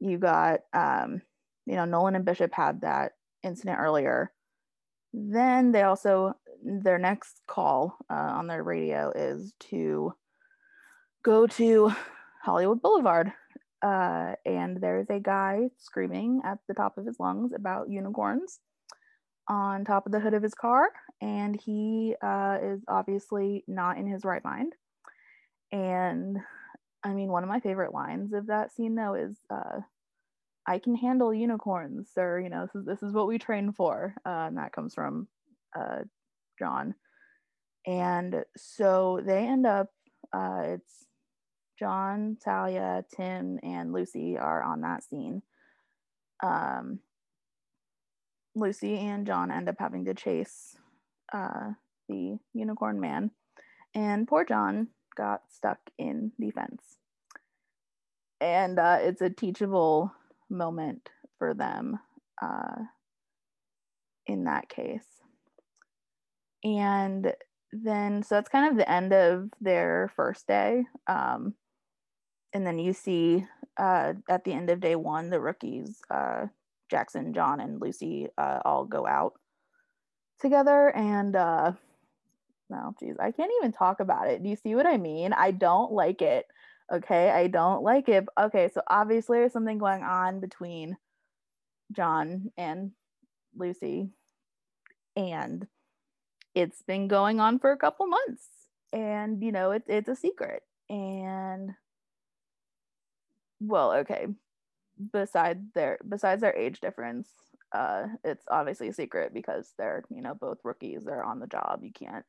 [0.00, 1.22] you got, um,
[1.66, 4.32] you know, Nolan and Bishop had that incident earlier.
[5.12, 10.14] Then they also, their next call uh, on their radio is to
[11.22, 11.92] go to
[12.42, 13.33] Hollywood Boulevard.
[13.83, 18.61] Uh, and there's a guy screaming at the top of his lungs about unicorns
[19.48, 24.07] on top of the hood of his car, and he uh, is obviously not in
[24.07, 24.72] his right mind.
[25.72, 26.38] And
[27.03, 29.81] I mean, one of my favorite lines of that scene, though, is uh,
[30.66, 32.40] "I can handle unicorns, sir.
[32.40, 35.29] You know, this is, this is what we train for," uh, and that comes from
[35.79, 36.01] uh,
[36.59, 36.94] John.
[37.87, 39.88] And so they end up.
[40.33, 41.07] Uh, it's
[41.79, 45.42] John, Talia, Tim, and Lucy are on that scene.
[46.42, 47.01] Um,
[48.55, 50.77] Lucy and John end up having to chase
[51.33, 51.70] uh,
[52.09, 53.31] the unicorn man,
[53.94, 56.98] and poor John got stuck in the fence.
[58.40, 60.12] And uh, it's a teachable
[60.53, 61.99] moment for them
[62.41, 62.77] uh,
[64.27, 65.07] in that case.
[66.65, 67.33] And
[67.73, 70.85] then, so that's kind of the end of their first day.
[71.09, 71.55] Um,
[72.53, 73.47] and then you see
[73.79, 76.47] uh, at the end of day one, the rookies uh,
[76.91, 79.33] Jackson, John, and Lucy uh, all go out
[80.41, 80.95] together.
[80.95, 81.73] And uh,
[82.69, 84.43] no, geez, I can't even talk about it.
[84.43, 85.33] Do you see what I mean?
[85.33, 86.47] I don't like it.
[86.92, 88.26] Okay, I don't like it.
[88.38, 90.96] Okay, so obviously there's something going on between
[91.92, 92.92] John and
[93.57, 94.11] Lucy,
[95.16, 95.66] and
[96.55, 98.46] it's been going on for a couple months.
[98.92, 100.62] And you know, it's it's a secret.
[100.90, 101.70] And
[103.61, 104.26] well, okay,
[105.12, 107.28] beside their besides their age difference
[107.72, 111.81] uh it's obviously a secret because they're you know both rookies they're on the job
[111.83, 112.24] you can't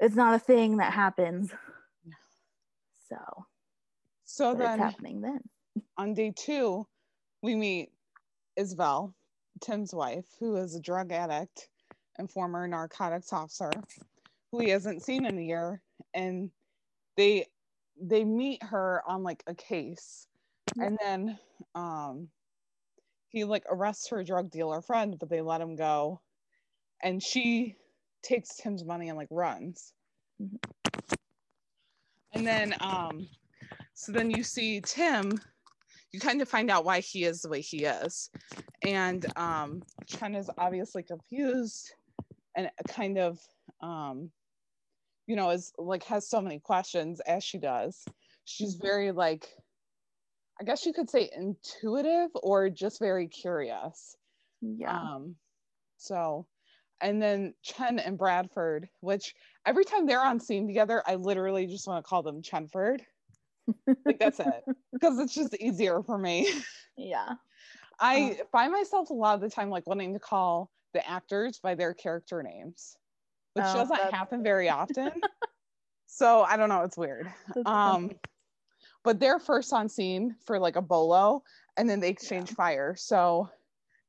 [0.00, 1.50] it's not a thing that happens
[3.08, 3.16] so
[4.30, 5.40] so then happening then?
[5.98, 6.86] on day two
[7.42, 7.90] we meet
[8.56, 9.14] isabel
[9.60, 11.68] tim's wife who is a drug addict
[12.18, 13.70] and former narcotics officer
[14.50, 15.80] who he hasn't seen in a year.
[16.14, 16.50] And
[17.16, 17.46] they
[18.00, 20.26] they meet her on like a case.
[20.78, 21.38] And then
[21.74, 22.28] um
[23.28, 26.20] he like arrests her drug dealer friend but they let him go.
[27.02, 27.76] And she
[28.22, 29.92] takes tim's money and like runs.
[30.40, 30.56] Mm-hmm.
[32.32, 33.28] and then um
[34.00, 35.32] so then you see tim
[36.12, 38.30] you kind of find out why he is the way he is
[38.82, 41.92] and um chen is obviously confused
[42.56, 43.38] and kind of
[43.82, 44.30] um
[45.26, 48.04] you know is like has so many questions as she does
[48.44, 49.46] she's very like
[50.60, 54.16] I guess you could say intuitive or just very curious.
[54.60, 54.94] Yeah.
[54.94, 55.36] Um,
[55.96, 56.46] so,
[57.00, 59.34] and then Chen and Bradford, which
[59.64, 63.00] every time they're on scene together, I literally just want to call them Chenford.
[64.04, 66.50] Like that's it, because it's just easier for me.
[66.96, 67.34] Yeah.
[67.98, 71.60] I uh, find myself a lot of the time like wanting to call the actors
[71.62, 72.96] by their character names,
[73.54, 75.12] which oh, doesn't happen very often.
[76.06, 77.26] so I don't know, it's weird.
[77.66, 78.16] Um, funny
[79.04, 81.42] but they're first on scene for like a bolo
[81.76, 82.54] and then they exchange yeah.
[82.54, 83.48] fire so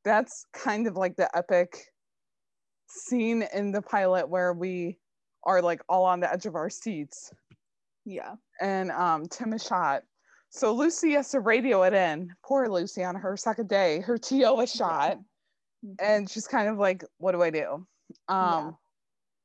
[0.03, 1.85] that's kind of like the epic
[2.87, 4.97] scene in the pilot where we
[5.43, 7.31] are like all on the edge of our seats
[8.05, 10.03] yeah and um tim is shot
[10.49, 14.35] so lucy has to radio it in poor lucy on her second day her to
[14.61, 15.17] is shot
[15.83, 15.89] yeah.
[15.89, 15.93] Mm-hmm.
[15.99, 17.85] and she's kind of like what do i do
[18.27, 18.71] um yeah.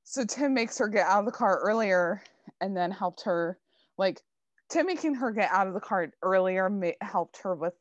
[0.04, 2.22] so tim makes her get out of the car earlier
[2.60, 3.58] and then helped her
[3.98, 4.20] like
[4.68, 7.74] Tim making her get out of the car earlier may- helped her with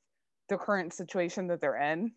[0.50, 2.12] the current situation that they're in.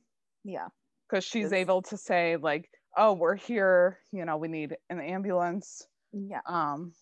[0.45, 0.69] Yeah.
[1.09, 1.55] Because she's it's...
[1.55, 5.87] able to say, like, oh, we're here, you know, we need an ambulance.
[6.13, 6.41] Yeah.
[6.47, 6.93] Um,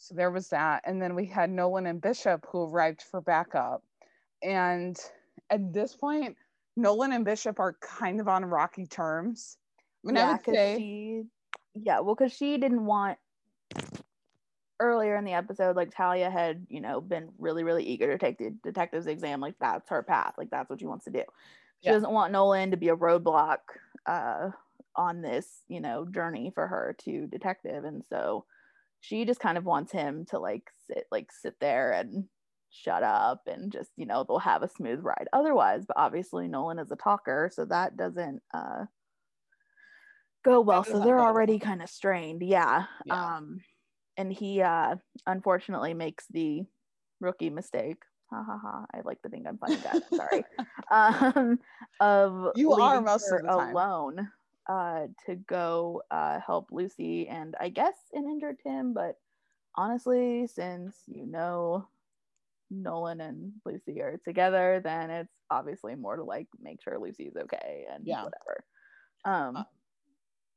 [0.00, 0.82] so there was that.
[0.86, 3.84] And then we had Nolan and Bishop who arrived for backup.
[4.42, 4.98] And
[5.50, 6.36] at this point,
[6.74, 9.58] Nolan and Bishop are kind of on rocky terms.
[10.02, 10.76] I mean, yeah, because say...
[10.78, 11.22] she,
[11.74, 13.18] yeah, well, because she didn't want
[14.80, 18.38] earlier in the episode, like Talia had, you know, been really, really eager to take
[18.38, 19.42] the detective's exam.
[19.42, 20.32] Like that's her path.
[20.38, 21.24] Like that's what she wants to do.
[21.82, 21.92] She yeah.
[21.92, 23.58] doesn't want Nolan to be a roadblock
[24.06, 24.48] uh,
[24.96, 27.84] on this, you know, journey for her to detective.
[27.84, 28.46] And so
[29.00, 32.24] she just kind of wants him to like sit like sit there and
[32.70, 36.78] shut up and just you know they'll have a smooth ride otherwise but obviously nolan
[36.78, 38.84] is a talker so that doesn't uh
[40.44, 42.84] go well so they're already kind of strained yeah.
[43.04, 43.36] Yeah.
[43.36, 43.60] um
[44.16, 46.62] and he uh unfortunately makes the
[47.20, 50.44] rookie mistake ha ha ha i like to think i'm funny guys sorry
[50.90, 51.58] um
[51.98, 53.74] of You are most of the time.
[53.74, 54.28] alone
[54.70, 59.16] uh to go uh help lucy and i guess an injured tim but
[59.76, 61.86] honestly since you know
[62.70, 67.86] nolan and lucy are together then it's obviously more to like make sure lucy's okay
[67.92, 68.22] and Yeah.
[68.22, 68.64] whatever
[69.24, 69.64] um Uh,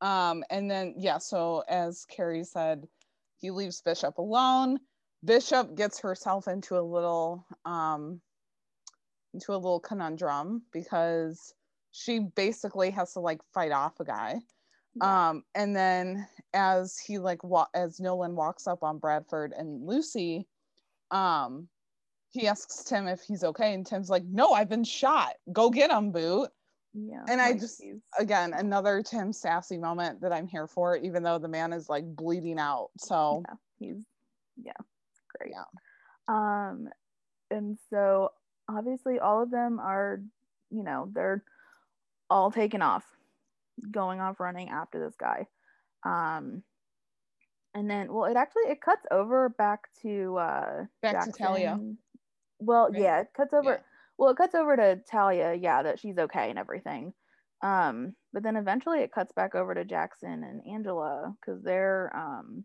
[0.00, 2.86] Um, and then yeah, so as Carrie said,
[3.38, 4.78] he leaves Bishop alone.
[5.24, 8.20] Bishop gets herself into a little um
[9.34, 11.54] into a little conundrum because
[11.96, 14.40] she basically has to like fight off a guy.
[14.96, 15.28] Yeah.
[15.28, 20.48] Um, and then as he like wa- as Nolan walks up on Bradford and Lucy,
[21.12, 21.68] um,
[22.30, 25.34] he asks Tim if he's okay, and Tim's like, "No, I've been shot.
[25.52, 26.50] Go get him, boot."
[26.96, 31.24] yeah and I just- he's- again another tim sassy moment that i'm here for even
[31.24, 34.04] though the man is like bleeding out so yeah, he's
[34.62, 34.72] yeah
[35.36, 35.64] great Yeah.
[36.28, 36.88] um
[37.50, 38.30] and so
[38.68, 40.20] obviously all of them are
[40.70, 41.42] you know they're
[42.30, 43.04] all taken off
[43.90, 45.46] going off running after this guy
[46.04, 46.62] um
[47.74, 51.78] and then well it actually it cuts over back to uh Back to Talia.
[52.60, 53.00] Well Right?
[53.02, 53.78] yeah it cuts over Yeah.
[54.16, 57.12] well it cuts over to talia yeah that she's okay and everything
[57.62, 62.64] um but then eventually it cuts back over to jackson and angela because they're um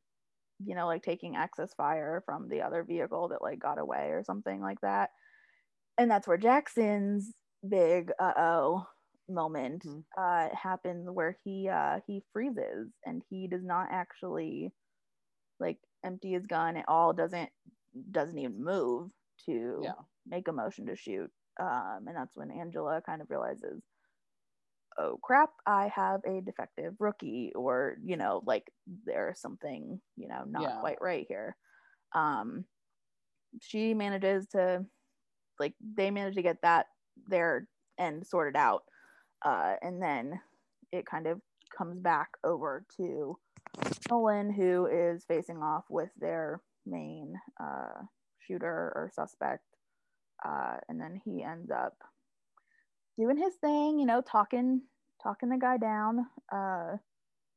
[0.63, 4.24] you know like taking excess fire from the other vehicle that like got away or
[4.24, 5.10] something like that
[5.98, 7.34] and that's where jackson's
[7.67, 8.86] big uh-oh
[9.29, 10.03] moment Mhm.
[10.17, 14.73] uh happens where he uh he freezes and he does not actually
[15.59, 17.51] like empty his gun at all doesn't
[18.11, 19.11] doesn't even move
[19.45, 20.03] to Yeah.
[20.25, 23.81] make a motion to shoot um and that's when angela kind of realizes
[24.97, 28.71] oh crap i have a defective rookie or you know like
[29.05, 30.79] there's something you know not Yeah.
[30.79, 31.55] quite right here
[32.15, 32.65] um
[33.61, 34.85] she manages to
[35.59, 36.87] like they manage to get that
[37.27, 37.67] their
[37.99, 38.83] end sorted out
[39.43, 40.39] uh and then
[40.91, 41.39] it kind of
[41.78, 43.38] comes back over to
[44.10, 48.02] nolan who is facing off with their main uh
[48.39, 49.63] shooter or suspect.
[50.43, 51.95] Uh and then he ends up
[53.17, 54.82] doing his thing you know talking
[55.21, 56.25] talking the guy down.
[56.52, 56.97] Uh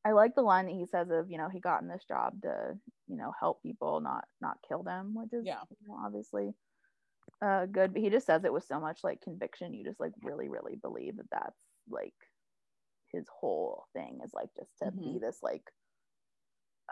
[0.04, 2.34] i like the line that he says of you know he got in this job
[2.42, 2.76] to
[3.08, 5.60] you know help people not not kill them which is Yeah.
[5.70, 6.54] you know, obviously
[7.40, 7.92] uh good.
[7.92, 9.72] But he just says it with so much like conviction.
[9.74, 11.56] You just like really really believe that that's
[11.90, 12.14] like
[13.12, 15.64] his whole thing is like just to be this like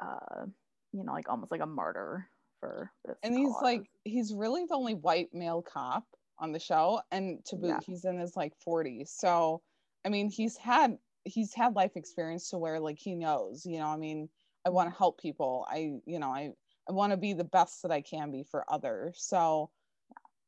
[0.03, 0.45] uh
[0.93, 2.29] you know like almost like a martyr
[2.61, 6.05] for this and he's like he's really the only white male cop
[6.39, 7.81] on the show and to boot Yeah.
[7.87, 9.63] he's in his like 40s so
[10.05, 13.87] i mean he's had he's had life experience to where like he knows you know
[13.87, 14.29] i mean
[14.67, 15.67] i want to help people.
[15.71, 16.51] I you know i
[16.89, 19.17] i want to be the best that i can be for others.
[19.23, 19.71] So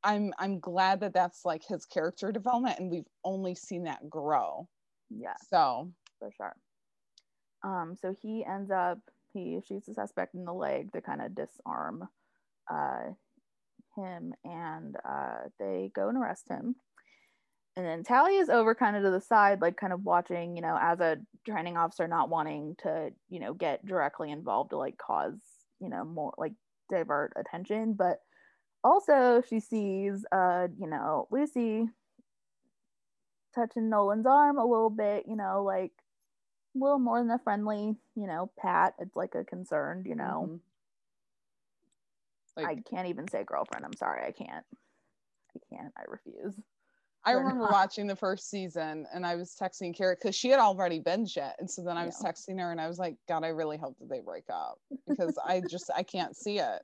[0.04, 4.66] i'm i'm glad that that's like his character development and we've only seen that grow
[5.10, 5.90] yeah so
[6.22, 6.56] for sure.
[7.64, 8.98] Um, so he ends up
[9.32, 12.08] he shoots the suspect in the leg to kind of disarm
[12.70, 13.10] uh,
[13.96, 16.76] him, and uh, they go and arrest him.
[17.76, 20.62] And then Talia is over kind of to the side, like kind of watching, you
[20.62, 21.16] know, as a
[21.48, 25.38] training officer, not wanting to, you know, get directly involved to like cause,
[25.80, 26.52] you know, more like
[26.90, 27.94] divert attention.
[27.94, 28.18] But
[28.84, 31.88] also she sees, uh, you know, Lucy
[33.54, 35.92] touching Nolan's arm a little bit, you know, like
[36.74, 38.94] a little more than a friendly, you know, pat.
[38.98, 40.52] It's like a concerned, you know.
[40.52, 40.60] mhm.
[42.56, 43.84] like I can't even say girlfriend.
[43.84, 44.64] I'm sorry, I can't.
[45.56, 45.92] I can't.
[45.96, 46.60] I refuse.
[47.24, 51.00] I remember watching the first season and I was texting Kara because she had already
[51.00, 51.54] binged it.
[51.58, 52.24] And so then I was Yeah.
[52.24, 55.38] texting her and I was like, God, I really hope that they break up because
[55.38, 56.82] I just, I can't see it.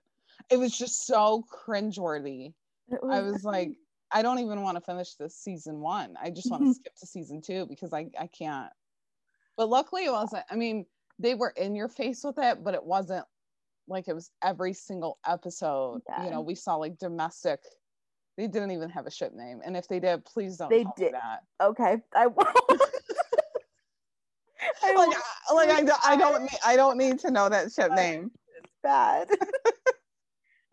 [0.50, 2.52] It was just so cringeworthy.
[2.90, 3.72] It I was like,
[4.10, 6.16] I don't even want to finish this season one.
[6.22, 8.72] I just want to skip to season two because I, I can't.
[9.56, 10.44] But luckily it wasn't.
[10.50, 10.86] I mean,
[11.18, 13.26] they were in your face with it, but it wasn't
[13.88, 16.00] like it was every single episode.
[16.08, 16.24] Yeah.
[16.24, 17.60] You know, we saw like domestic.
[18.36, 21.12] They didn't even have a ship name, and if they did, please don't They did.
[21.12, 21.40] that.
[21.60, 22.48] okay, I won't.
[24.82, 25.16] I Like, won't.
[25.50, 28.30] I- like I, don't- I don't need, I don't need to know that ship name.
[28.62, 29.28] It's bad.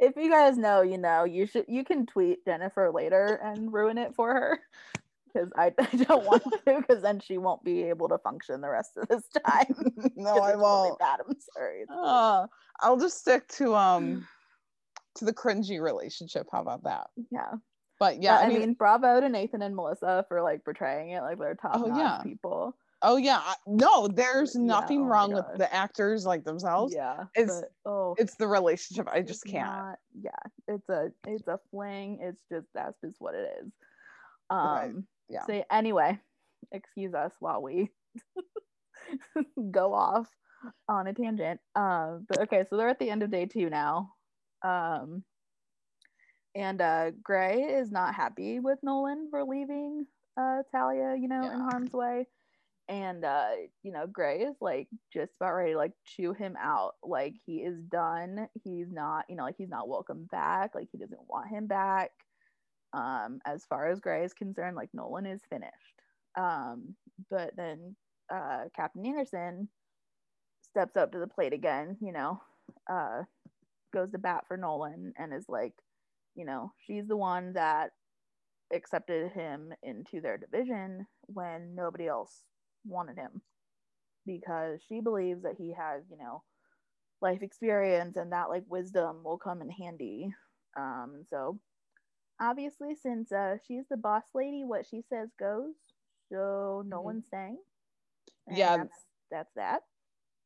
[0.05, 3.97] If you guys know, you know, you should you can tweet Jennifer later and ruin
[3.97, 4.59] it for her.
[5.25, 8.69] because I, I don't want to because then she won't be able to function the
[8.69, 9.93] rest of this time.
[10.15, 10.99] no, I won't.
[10.99, 11.19] Bad.
[11.27, 11.85] I'm sorry.
[11.89, 12.47] Uh,
[12.81, 14.27] I'll just stick to um
[15.15, 16.47] to the cringy relationship.
[16.51, 17.07] How about that?
[17.31, 17.53] yeah.
[17.97, 21.39] But yeah, But, I mean, bravo to Nathan and Melissa for like portraying it like
[21.39, 22.19] they're top Oh, yeah.
[22.23, 22.75] people.
[23.05, 26.93] Oh yeah, no, there's Yeah, nothing oh wrong with the actors like themselves.
[26.93, 27.25] Yeah.
[27.35, 29.07] It's- but, oh, It's the relationship.
[29.11, 29.67] I just can't.
[29.69, 30.31] not- yeah,
[30.67, 32.19] it's a it's a fling.
[32.21, 33.71] It's just that's just what it is.
[34.51, 35.07] Right, Um.
[35.29, 35.45] yeah.
[35.45, 36.19] So anyway,
[36.71, 37.91] excuse us while we
[39.71, 40.27] go off
[40.89, 41.59] on a tangent.
[41.75, 42.25] Um.
[42.27, 44.11] But okay, so they're at the end of day two now.
[44.63, 45.23] Um.
[46.55, 50.05] And uh, Gray is not happy with Nolan for leaving
[50.39, 52.27] uh, Talia, you know, in harm's way.
[52.87, 53.49] And uh,
[53.83, 56.93] you know, Gray is like just about ready to like chew him out.
[57.03, 58.47] Like he is done.
[58.63, 60.75] He's not, you know, like he's not welcome back.
[60.75, 62.11] Like he doesn't want him back.
[62.93, 65.73] Um, as far as Gray is concerned, like Nolan is finished.
[66.37, 66.95] Um,
[67.29, 67.95] but then
[68.31, 69.69] uh Captain Andersen
[70.61, 72.41] steps up to the plate again, you know,
[72.91, 73.23] uh
[73.93, 75.73] goes to bat for Nolan and is like,
[76.35, 77.91] you know, she's the one that
[78.73, 82.43] accepted him into their division when nobody else
[82.85, 83.41] wanted him
[84.25, 86.43] because she believes that he has, you know,
[87.21, 90.33] life experience and that like wisdom will come in handy.
[90.77, 91.59] Um, so
[92.39, 95.75] obviously, since uh, she's the boss lady, what she says goes.
[96.31, 97.01] So no Mhm.
[97.01, 97.57] one's saying.
[98.47, 98.75] And Yeah.
[98.75, 99.83] that's that's that.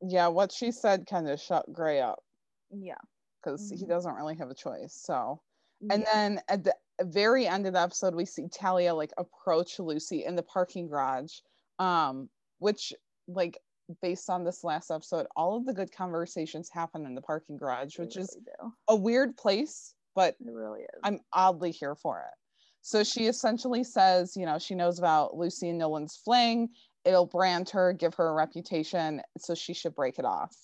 [0.02, 2.22] Yeah, what she said kind of shut Gray up
[2.70, 3.00] Yeah.
[3.42, 3.86] because he Mhm.
[3.86, 4.94] doesn't really have a choice.
[4.94, 5.42] So
[5.90, 6.06] And yeah.
[6.06, 10.36] then at the very end of the episode, we see Talia like approach Lucy in
[10.36, 11.40] the parking garage,
[11.80, 12.28] um,
[12.58, 12.92] which
[13.26, 13.58] like
[14.02, 17.98] based on this last episode, all of the good conversations happen in the parking garage,
[17.98, 18.72] which is do.
[18.88, 21.00] a weird place, but It really is.
[21.02, 22.34] I'm oddly here for it.
[22.82, 26.68] So she essentially says, you know, she knows about Lucy and Nolan's fling.
[27.04, 30.54] It'll brand her, give her a reputation, so she should break it off.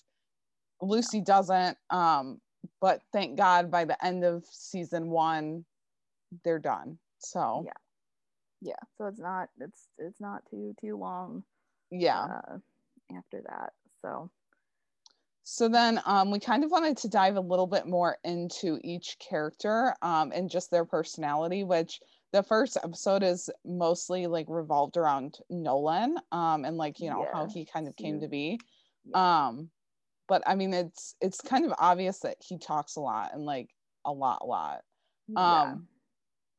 [0.81, 2.41] Lucy doesn't, um,
[2.81, 5.65] but thank God by the end of season one,
[6.45, 6.99] they're done.
[7.19, 7.73] So Yeah.
[8.61, 8.75] Yeah.
[8.99, 11.43] So it's not it's it's not too too long
[11.91, 12.25] yeah.
[12.25, 12.59] uh,
[13.17, 13.73] after that.
[14.03, 14.31] So
[15.43, 19.17] So then um, we kind of wanted to dive a little bit more into each
[19.19, 22.01] character um, and just their personality, which
[22.33, 27.47] the first episode is mostly like revolved around Nolan um, and like, you know, how
[27.47, 28.59] he kind of came to be.
[29.15, 29.71] Um,
[30.29, 33.71] but I mean, it's it's kind of obvious that he talks a lot and like
[34.05, 34.81] a lot, a lot.
[35.29, 35.75] yeah.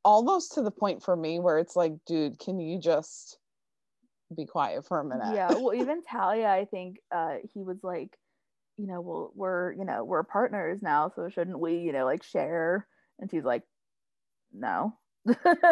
[0.08, 3.40] Almost to the point for me where it's like, dude, can you just
[4.34, 5.26] be quiet for a minute?
[5.34, 8.18] Yeah, well, even Talia, I think uh, he was like,
[8.78, 12.24] you know, well, we're, you know, we're partners now, so shouldn't we, you know, like
[12.24, 12.88] share?
[13.20, 13.64] And she's like,
[14.54, 14.98] no,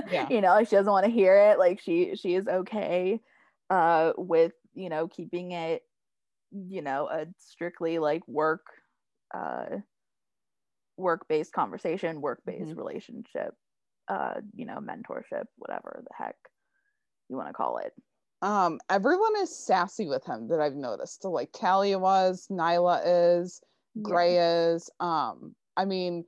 [0.04, 0.30] Yeah.
[0.30, 1.60] you know, like she doesn't want to hear it.
[1.60, 3.22] Like she, she is okay
[3.70, 5.84] uh, with, you know, keeping it,
[6.52, 8.66] you know, a strictly like work,
[9.34, 9.78] uh,
[10.98, 12.78] work-based conversation, work-based Mhm.
[12.78, 13.56] relationship,
[14.08, 16.36] uh, you know, mentorship, whatever the heck
[17.30, 17.94] you want to call it.
[18.42, 23.62] um everyone is sassy with him that i've noticed so like talia was nyla is
[24.04, 26.24] gray is um i mean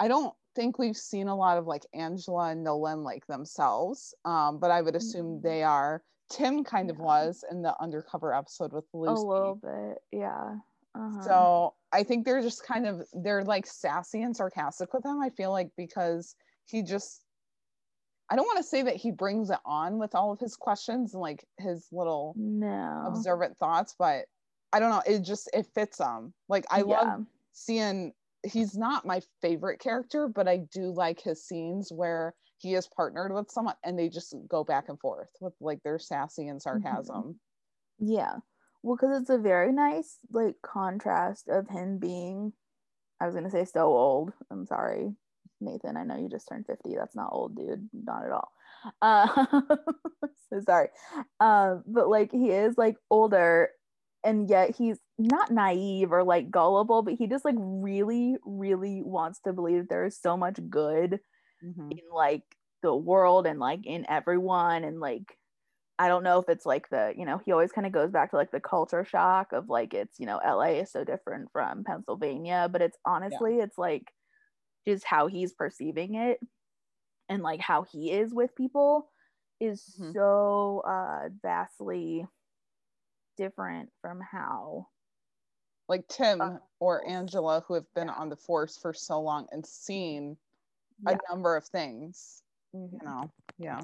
[0.00, 4.58] i don't think we've seen a lot of like angela and nolan like themselves um
[4.58, 5.42] but i would assume Mhm.
[5.42, 9.98] they are tim kind of was in the undercover episode with lucy A little bit,
[10.12, 10.56] yeah.
[10.94, 11.22] Uh-huh.
[11.22, 15.28] so i think they're just kind of they're like sassy and sarcastic with him i
[15.30, 16.34] feel like because
[16.66, 17.22] he just
[18.30, 21.14] i don't want to say that he brings it on with all of his questions
[21.14, 24.24] and like his little no, observant thoughts but
[24.72, 28.12] i don't know it just it fits him like i love seeing
[28.44, 33.32] he's not my favorite character but i do like his scenes where he is partnered
[33.32, 36.82] with someone and they just go back and forth with like their sassy and mm-hmm.
[36.82, 37.38] sarcasm
[38.02, 38.36] Yeah.
[38.82, 42.52] Well, because it's a very nice like contrast of him being,
[43.20, 44.32] I was gonna say so old.
[44.50, 45.14] I'm sorry,
[45.62, 45.96] Nathan.
[45.96, 46.94] I know you just turned 50.
[46.96, 47.88] That's not old, dude.
[47.92, 48.52] Not at all.
[49.00, 49.46] Uh,
[50.50, 50.88] so sorry.
[51.40, 53.70] Um, but like he is like older,
[54.24, 59.40] and yet he's not naive or like gullible, but he just like really, really wants
[59.44, 61.20] to believe there is so much good
[61.62, 61.90] Mhm.
[61.90, 62.44] in like
[62.82, 65.36] the world and like in everyone and like
[65.98, 68.30] I don't know if it's like the, you know, he always kind of goes back
[68.30, 71.84] to like the culture shock of like it's, you know, LA is so different from
[71.84, 74.12] Pennsylvania, but it's honestly it's like
[74.86, 76.40] just how he's perceiving it
[77.28, 79.10] and like how he is with people
[79.60, 80.12] is Mhm.
[80.12, 82.26] so uh vastly
[83.36, 84.88] different from how
[85.88, 88.14] like tim Uh, or angela who have been Yeah.
[88.14, 90.36] on the force for so long and seen
[91.02, 91.12] Yeah.
[91.14, 92.42] a number of things
[92.74, 92.92] Mhm.
[92.92, 93.80] you know yeah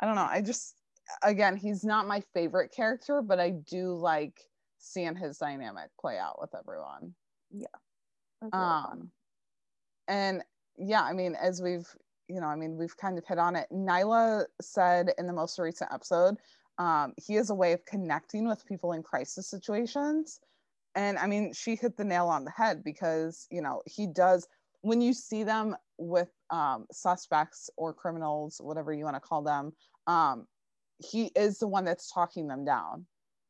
[0.00, 0.26] I don't know.
[0.28, 0.80] I just
[1.22, 6.40] again, he's not my favorite character, but I do like seeing his dynamic play out
[6.40, 7.14] with everyone.
[7.50, 7.66] yeah
[8.52, 9.12] Um.
[10.08, 10.42] And
[10.76, 11.86] yeah, I mean, as we've
[12.28, 13.68] you know, I mean, we've kind of hit on it.
[13.70, 16.36] Nyla said in the most recent episode,
[16.78, 20.40] um, he is a way of connecting with people in crisis situations.
[20.94, 24.48] And I mean, she hit the nail on the head because, you know, he does,
[24.80, 29.72] when you see them with um, suspects or criminals, whatever you want to call them,
[30.06, 30.46] um,
[30.98, 33.06] he is the one that's talking them down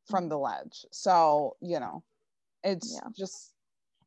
[0.09, 0.85] from the ledge.
[0.91, 2.03] So, you know,
[2.63, 3.09] it's Yeah.
[3.17, 3.52] just,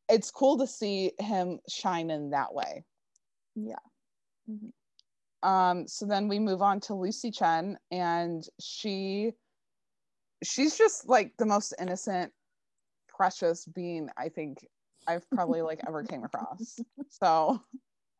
[0.09, 2.83] it's cool to see him shine in that way.
[3.55, 3.75] Yeah.
[4.49, 4.71] Mhm.
[5.43, 9.33] Um, so then we move on to Lucy Chen, and she
[10.43, 12.33] she's just like the most innocent,
[13.07, 14.67] precious being I think
[15.07, 16.79] I've probably like ever came across.
[17.09, 17.61] So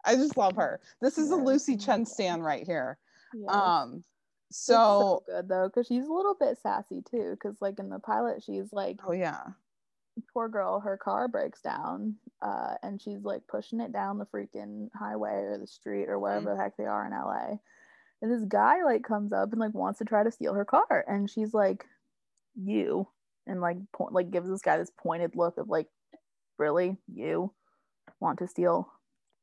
[0.05, 0.79] I just love her.
[1.01, 2.97] This is a Lucy Chen stand right here.
[3.33, 3.51] Yeah.
[3.51, 4.03] Um,
[4.49, 7.31] It's so good though, because she's a little bit sassy too.
[7.31, 9.43] Because like in the pilot, she's like, oh yeah,
[10.33, 14.89] poor girl, her car breaks down, uh, and she's like pushing it down the freaking
[14.97, 17.57] highway or the street or wherever the heck they are in LA.
[18.21, 21.05] And this guy like comes up and like wants to try to steal her car,
[21.07, 21.85] and she's like,
[22.55, 23.07] "You,"
[23.45, 25.87] and like point like gives this guy this pointed look of like,
[26.57, 27.53] "Really, you
[28.19, 28.91] want to steal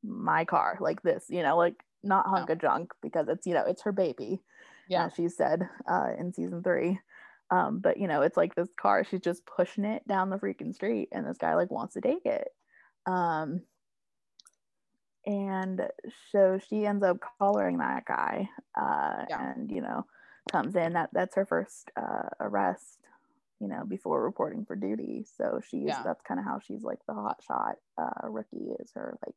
[0.03, 3.65] my car like this?" You know, like not hunk of junk because it's you know
[3.65, 4.41] it's her baby
[4.87, 6.99] yeah, she said uh, in season three.
[7.51, 10.73] Um, but you know, it's like this car, she's just pushing it down the freaking
[10.73, 12.47] street, and this guy like wants to take it.
[13.05, 13.61] Um,
[15.25, 15.81] and
[16.31, 19.53] so she ends up collaring that guy, uh, Yeah.
[19.53, 20.05] and you know,
[20.51, 20.93] comes in.
[20.93, 22.99] That that's her first uh, arrest,
[23.59, 25.25] you know, before reporting for duty.
[25.37, 26.03] So she's Yeah.
[26.03, 29.35] that's kind of how she's like the hot shot uh, rookie is her like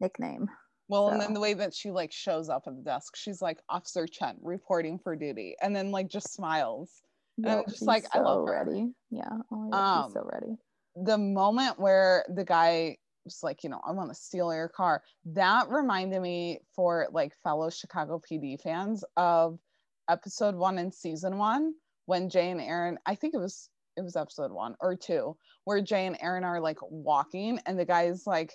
[0.00, 0.48] nickname.
[0.92, 3.58] Well, and then the way that she like shows up at the desk, she's like
[3.70, 7.00] Officer Chen reporting for duty, and then like just smiles.
[7.38, 8.52] And I'm just like, I love her.
[8.52, 8.92] ready.
[9.10, 10.56] Yeah, oh God, she's so Um, ready.
[10.96, 15.02] the moment where the guy was like, you know, I want to steal your car,
[15.32, 19.58] that reminded me for like fellow Chicago PD fans of
[20.10, 21.72] episode one in season one
[22.06, 25.80] when Jay and Erin, I think it was it was episode one or two, where
[25.80, 28.52] Jay and Erin are like walking and the guy's like,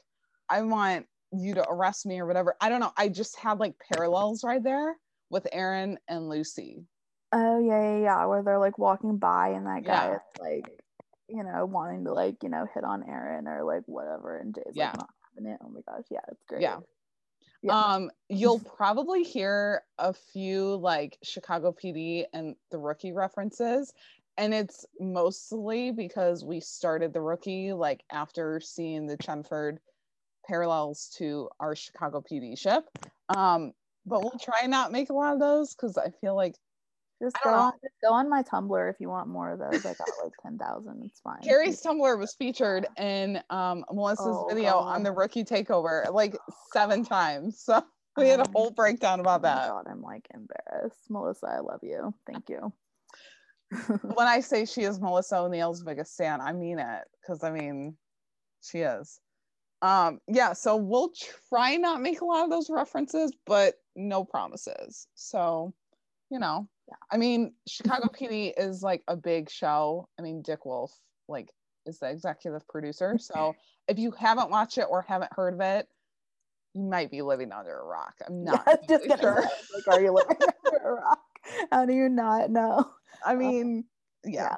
[0.50, 2.56] I want you to arrest me or whatever.
[2.62, 2.94] I don't know.
[2.98, 4.96] I just had like parallels right there
[5.30, 6.86] with Erin and Lucy.
[7.32, 8.26] Oh yeah, yeah, yeah.
[8.26, 10.16] Where they're like walking by and that guy Yeah.
[10.16, 10.80] is like,
[11.28, 14.74] you know, wanting to like, you know, hit on Erin or like whatever, and Jay's
[14.74, 14.92] Yeah.
[14.92, 15.60] like not having it.
[15.64, 16.62] Oh my gosh, yeah, it's great.
[16.62, 16.80] Yeah.
[17.62, 17.74] Yeah.
[17.74, 23.94] Um, you'll probably hear a few like Chicago PD and the rookie references,
[24.38, 29.80] and it's mostly because we started the rookie like after seeing the Chenford
[30.48, 32.86] parallels to our Chicago PD ship.
[33.36, 33.74] Um,
[34.06, 36.56] but we'll try and not make a lot of those because I feel like
[37.22, 39.86] Just go on, just go on my Tumblr if you want more of those.
[39.86, 41.02] I got like ten thousand.
[41.06, 41.42] It's fine.
[41.44, 46.38] Carrie's Tumblr was featured in um, Melissa's Oh, video on the rookie takeover like
[46.72, 47.60] seven times.
[47.60, 47.84] So
[48.16, 49.68] we had a Um, whole breakdown Oh about my that.
[49.70, 51.10] God, I'm like embarrassed.
[51.10, 52.14] Melissa, I love you.
[52.26, 52.72] Thank you.
[54.16, 57.98] when I say she is Melissa O'Neill's biggest fan, I mean it because I mean
[58.62, 59.20] she is.
[59.82, 61.12] Um, yeah, so we'll
[61.50, 65.08] try not make a lot of those references, but no promises.
[65.16, 65.74] So,
[66.32, 66.96] you know, Yeah.
[67.12, 70.08] I mean, Chicago PD is like a big show.
[70.18, 70.92] I mean, Dick Wolf
[71.28, 71.50] like
[71.86, 73.18] is the executive producer.
[73.20, 73.56] So
[73.88, 75.88] if you haven't watched it or haven't heard of it,
[76.74, 78.16] you might be living under a rock.
[78.26, 79.42] I'm not was just sure.
[79.42, 81.20] like, are you living under a rock?
[81.72, 82.90] How do you not know?
[83.26, 83.86] I mean,
[84.26, 84.58] yeah.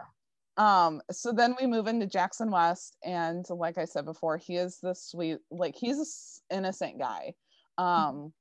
[0.60, 4.80] Um, so then we move into Jackson West, and like I said before, he is
[4.84, 7.34] the sweet, like he's a s- innocent guy.
[7.78, 8.34] Um,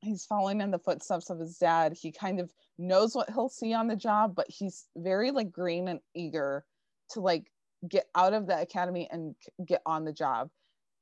[0.00, 1.92] he's following in the footsteps of his dad.
[1.92, 5.88] He kind of knows what he'll see on the job, but he's very like green
[5.88, 6.64] and eager
[7.10, 7.52] to like
[7.86, 9.34] get out of the academy and
[9.66, 10.48] get on the job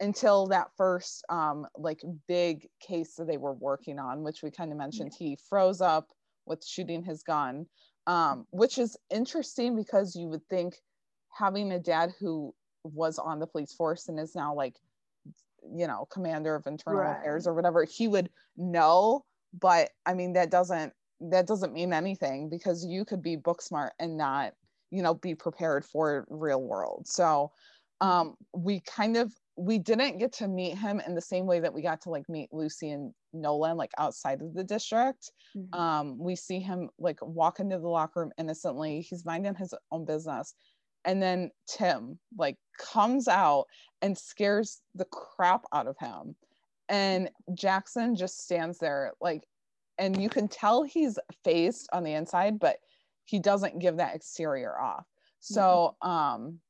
[0.01, 4.72] until that first um like big case that they were working on which we kind
[4.72, 6.09] of mentioned he froze up
[6.46, 7.66] with shooting his gun
[8.11, 10.74] um which is interesting because you would think
[11.32, 12.52] having a dad who
[12.82, 14.74] was on the police force and is now like
[15.72, 17.18] you know commander of internal Right.
[17.18, 19.24] affairs or whatever he would know
[19.61, 23.92] but i mean that doesn't that doesn't mean anything because you could be book smart
[24.00, 24.54] and not
[24.90, 27.52] you know be prepared for real world so
[28.00, 31.74] um we kind of we didn't get to meet him in the same way that
[31.74, 35.32] we got to like meet lucy and nolan like outside of the district.
[35.56, 35.74] Mhm.
[35.78, 39.02] um we see him like walk into the locker room innocently.
[39.02, 40.54] He's minding his own business.
[41.04, 43.66] And then tim like comes out
[44.02, 46.36] and scares the crap out of him.
[46.88, 49.44] And jackson just stands there like
[49.98, 52.78] and you can tell he's fazed on the inside, but
[53.24, 55.06] he doesn't give that exterior off.
[55.40, 56.61] So, um,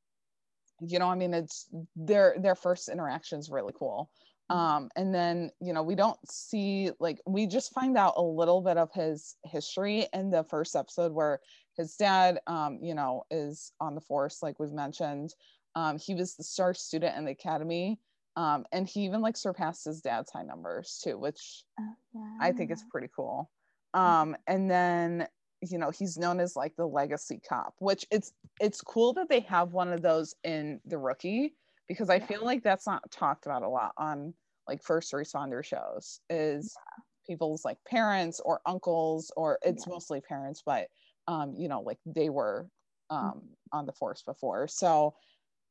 [0.81, 4.11] you know, I mean, it's their their first interaction is really cool.
[4.49, 8.61] Um, and then you know, we don't see like we just find out a little
[8.61, 11.41] bit of his history in the first episode where
[11.77, 15.35] his dad, um, you know, is on the force, like we've mentioned.
[15.77, 18.01] Um, he was the star student in the academy.
[18.37, 22.37] Um, and he even like surpassed his dad's high numbers too, which Oh, yeah.
[22.41, 23.51] I think is pretty cool.
[23.93, 25.27] Um, and then
[25.63, 29.41] you know he's known as like the legacy cop, which it's it's cool that they
[29.41, 31.57] have one of those in the rookie
[31.89, 32.27] because I Yeah.
[32.27, 34.35] feel like that's not talked about a lot on
[34.69, 36.21] like first responder shows.
[36.31, 36.79] Is
[37.27, 39.87] people's like parents or uncles or it's Yeah.
[39.87, 40.89] mostly parents, but
[41.27, 42.71] um, you know like they were
[43.11, 43.55] um Mm-hmm.
[43.73, 44.67] on the force before.
[44.69, 45.15] So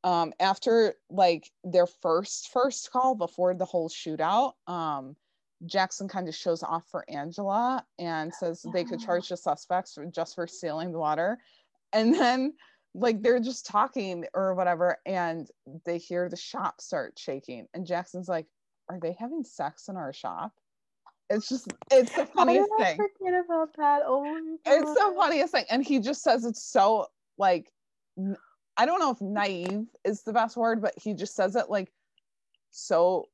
[0.04, 5.16] um after like their first first call before the whole shootout um
[5.66, 9.04] jackson kind of shows off for angela and says they could oh.
[9.04, 11.38] charge the suspects for, just for stealing the water.
[11.92, 12.54] And then
[12.94, 15.48] like they're just talking or whatever and
[15.84, 17.66] they hear the shop start shaking.
[17.74, 18.46] And jackson's like
[18.88, 20.52] are they having sex in our shop?
[21.28, 22.96] It's just it's the funniest thing.
[22.96, 24.02] forget about that?
[24.04, 25.64] Oh my it's the funniest thing.
[25.70, 27.06] And he just says it's so
[27.38, 27.70] like
[28.76, 31.92] I don't know if naive is the best word but he just says it like
[32.70, 33.28] so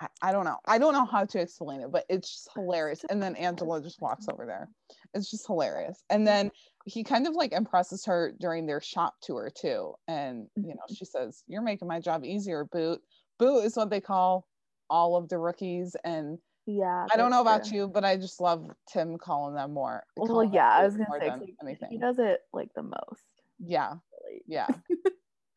[0.00, 0.56] I, I don't know.
[0.66, 3.04] I don't know how to explain it but it's just hilarious.
[3.10, 4.68] And then angela just walks over there.
[5.14, 6.02] It's just hilarious.
[6.10, 6.50] And then
[6.84, 9.94] he kind of like impresses her during their shop tour too.
[10.06, 10.68] And mm-hmm.
[10.68, 13.00] you know she says you're making my job easier boot.
[13.38, 14.46] Boot is what they call
[14.90, 15.96] all of the rookies.
[16.04, 17.06] And Yeah.
[17.12, 17.78] i don't know about true.
[17.78, 21.08] you but i just love tim calling them more Well, calling yeah, I was gonna
[21.18, 21.88] say he- anything.
[21.90, 23.24] he does it like the most.
[23.58, 23.94] yeah.
[24.24, 24.42] Really.
[24.46, 24.68] yeah.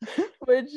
[0.46, 0.70] Which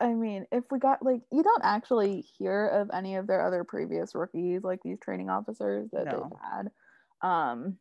[0.00, 3.64] I mean, if we got like you don't actually hear of any of their other
[3.64, 6.12] previous rookies, like these training officers that No.
[6.12, 6.70] they've had.
[7.28, 7.78] Um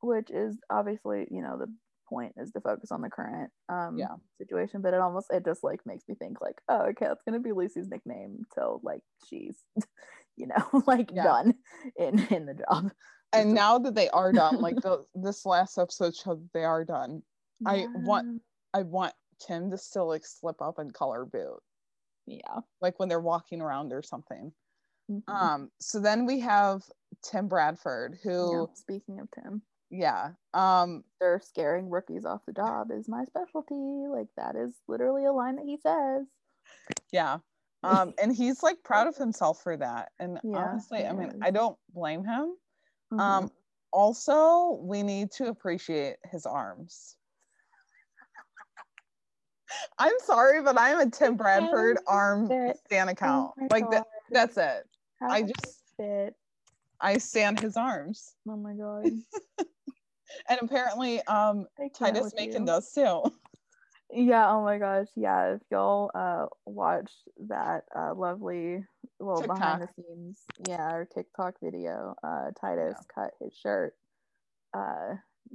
[0.00, 1.72] which is obviously, you know, the
[2.08, 4.16] point is to focus on the current um Yeah.
[4.38, 7.40] situation, but it almost it just like makes me think like, oh okay, that's gonna
[7.40, 9.62] be Lucy's nickname till like she's
[10.36, 11.22] you know, like Yeah.
[11.24, 11.54] done
[11.96, 12.90] in in the job.
[13.32, 17.22] and now that they are done like the, this last episode showed they are done
[17.66, 18.42] I want-
[18.74, 21.60] i want tim to still like slip up and color boot
[22.26, 22.60] yeah.
[22.80, 24.52] like when they're walking around or something
[25.10, 25.22] Mhm.
[25.28, 26.82] um so then we have
[27.22, 29.60] tim bradford Yeah, who Speaking of Tim,
[29.90, 33.74] yeah um they're scaring rookies off the job is my specialty.
[34.08, 36.26] Like that is literally a line that he says.
[37.12, 37.38] yeah
[37.82, 41.34] um and he's like proud of himself for that and Yeah, honestly i mean is.
[41.42, 42.56] i don't blame him
[43.12, 43.20] Mhm.
[43.20, 43.50] um
[43.92, 47.16] also we need to appreciate his arms
[49.98, 54.56] i'm sorry but i'm a tim bradford arm stand stan Oh account like that, that's
[54.56, 54.84] it
[55.20, 56.34] how I it just- fit.
[57.00, 59.04] i stand his arms Oh my god.
[60.48, 61.66] and apparently um
[61.96, 62.66] titus makin you.
[62.66, 63.22] does too
[64.12, 65.08] Yeah, oh my gosh.
[65.16, 67.10] Yeah, if y'all uh watch
[67.48, 68.84] that uh lovely
[69.18, 73.94] well behind the scenes, yeah, our TikTok video, uh Titus cut his shirt
[74.76, 75.14] uh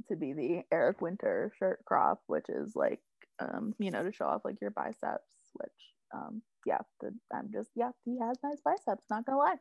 [0.10, 3.00] to be the Eric Winter shirt crop, which is like
[3.40, 7.72] um, you know, to show off like your biceps, which um yeah, the, I'm just
[7.76, 9.58] yeah, he has nice biceps, not gonna lie.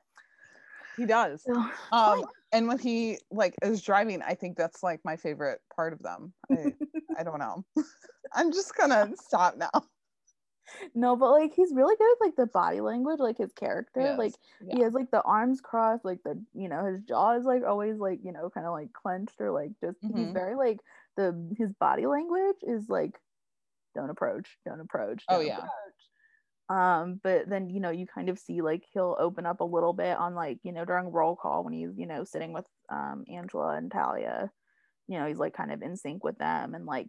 [0.96, 1.62] he does So,
[1.92, 2.28] um fine.
[2.52, 6.34] and when he like is driving i think that's like my favorite part of them
[6.50, 6.74] i,
[7.16, 7.64] I don't know
[8.34, 9.70] i'm just gonna stop now
[10.94, 14.12] no, but like he's really good with like the body language, like his character.
[14.12, 14.74] Yes, Like yeah.
[14.74, 17.98] he has like the arms crossed, like the you know his jaw is like always
[17.98, 20.32] like you know kind of like clenched or like just he's Mhm.
[20.32, 20.80] very like
[21.16, 23.18] the his body language is like
[23.98, 25.24] don't approach, don't approach.
[25.28, 25.56] Oh, don't yeah.
[25.58, 25.70] approach.
[26.70, 29.94] Um, but then you know you kind of see like he'll open up a little
[29.94, 33.24] bit on like you know during roll call when he's you know sitting with um
[33.32, 34.50] Angela and Talia,
[35.06, 37.08] you know he's like kind of in sync with them and like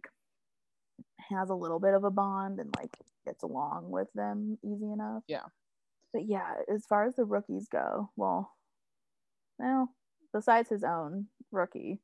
[1.28, 5.22] has a little bit of a bond and like gets along with them easy enough.
[5.28, 5.44] Yeah.
[6.12, 8.50] But yeah, as far as the rookies go, well,
[9.58, 9.94] well,
[10.32, 12.00] besides his own rookie,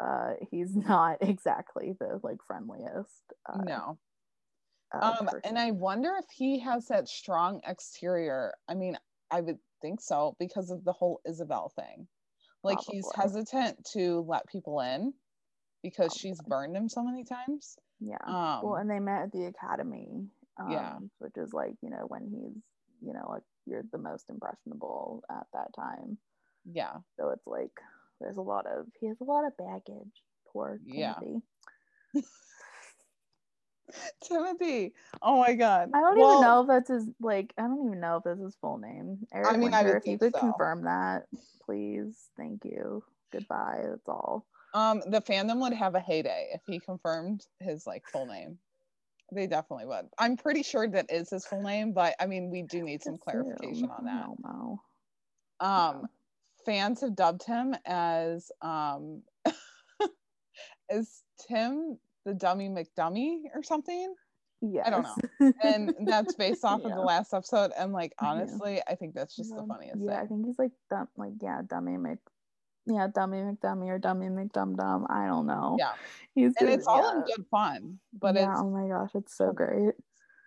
[0.00, 3.32] uh, he's not exactly the like friendliest.
[3.48, 3.98] Uh, no
[4.94, 8.96] uh, um and i wonder if he has that strong exterior i mean
[9.30, 12.06] i would think so because of the whole isabel thing
[12.62, 15.12] like he's hesitant to let people in
[15.82, 18.16] because she's burned him so many times yeah.
[18.26, 20.26] um well, and they met at the academy.
[20.60, 20.98] Um, Yeah.
[21.18, 22.62] Which is like you know when he's
[23.00, 26.18] you know like you're the most impressionable at that time.
[26.64, 27.70] yeah So it's like
[28.20, 30.22] there's a lot of he has a lot of baggage.
[30.52, 31.14] Poor Yeah.
[34.24, 34.92] Timothy.
[35.20, 35.90] Oh my god.
[35.94, 37.52] I don't Well, even know if that's his like.
[37.58, 39.26] I don't even know if that's his full name.
[39.32, 40.40] Eric mean, I Winter, would if you could so.
[40.40, 41.26] confirm that,
[41.64, 42.30] please.
[42.36, 43.02] Thank you.
[43.32, 43.82] Goodbye.
[43.88, 44.46] That's all.
[44.74, 48.58] Um, the fandom would have a heyday if he confirmed his like full name.
[49.34, 50.08] They definitely would.
[50.18, 53.16] I'm pretty sure that is his full name, but I mean, we do need some
[53.18, 54.14] clarification on that.
[54.14, 54.82] I don't know.
[55.60, 56.08] Um,
[56.66, 59.22] fans have dubbed him as um,
[60.90, 64.14] as Tim the Dummy McDummy or something,
[64.60, 65.02] Yeah, I don't
[65.40, 65.52] know.
[65.62, 67.72] and that's based off of the last episode.
[67.76, 68.28] And like, Yeah.
[68.28, 71.62] honestly, I think that's just the funniest Yeah, I think he's like dumb, like yeah,
[71.68, 72.18] dummy Mc,
[72.86, 75.06] yeah, dummy McDummy or dummy McDum Dum.
[75.10, 75.76] I don't know.
[75.78, 75.92] Yeah,
[76.34, 79.52] he's and it's all in good fun, but yeah, it's oh my gosh, it's so
[79.52, 79.94] great.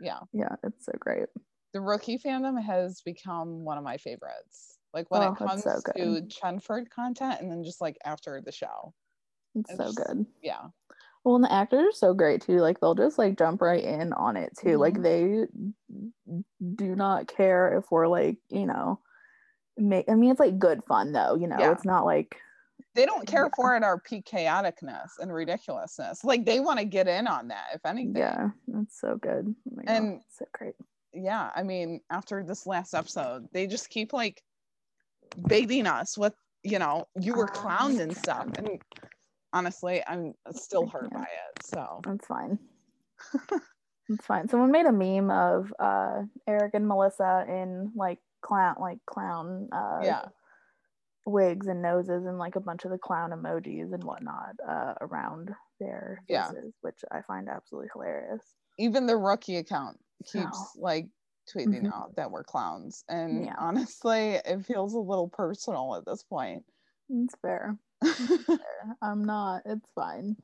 [0.01, 0.19] yeah.
[0.33, 1.27] Yeah, it's so great.
[1.73, 4.77] the rookie fandom has become one of my favorites.
[4.93, 6.21] Like when Oh, it comes so to.
[6.29, 8.93] Chenford content, and then just like after the show,
[9.55, 10.25] It's It's so just- good.
[10.41, 10.67] yeah,
[11.25, 12.59] Well, and the actors are so great too.
[12.59, 14.77] Like they'll just like jump right in on it too.
[14.77, 15.03] Like Mhm.
[15.03, 16.37] they
[16.75, 18.99] do not care if we're like, you know,
[19.75, 20.07] make.
[20.07, 21.35] I mean, it's like good fun though.
[21.35, 21.71] You know, Yeah.
[21.71, 22.37] it's not like
[22.93, 23.55] they don't care Yeah.
[23.55, 26.23] for it our peak chaoticness and ridiculousness.
[26.23, 28.15] Like they want to get in on that, if anything.
[28.15, 29.53] yeah, that's so good.
[29.67, 30.75] Oh my God, And- it's so great.
[31.11, 34.43] yeah, I mean, after this last episode, they just keep like
[35.47, 37.53] baiting us with, you know, you were Ah,
[37.87, 38.47] clowned and stuff.
[38.57, 38.79] And
[39.55, 41.19] honestly, I'm still hurt Yeah.
[41.19, 41.63] by it.
[41.63, 42.59] So That's fine.
[44.09, 44.47] it's fine.
[44.47, 50.01] Someone made a meme of uh Eric and Melissa in like clown like clown uh
[50.03, 50.25] yeah,
[51.25, 55.55] wigs and noses and like a bunch of the clown emojis and whatnot uh around
[55.79, 56.51] their Yeah.
[56.51, 58.43] faces, which I find absolutely hilarious.
[58.77, 60.79] even the rookie account keeps Oh.
[60.81, 61.07] like
[61.47, 61.91] tweeting Mhm.
[61.93, 63.03] out that we're clowns.
[63.07, 63.55] And Yeah.
[63.57, 66.65] honestly, it feels a little personal at this point.
[67.09, 67.77] It's fair.
[69.01, 69.63] I'm not.
[69.65, 70.37] It's fine.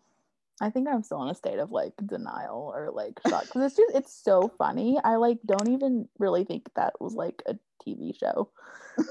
[0.61, 3.75] I think I'm still in a state of like denial or like shock because it's
[3.75, 4.99] just it's so funny.
[5.03, 8.51] I like don't even really think that was like a TV show.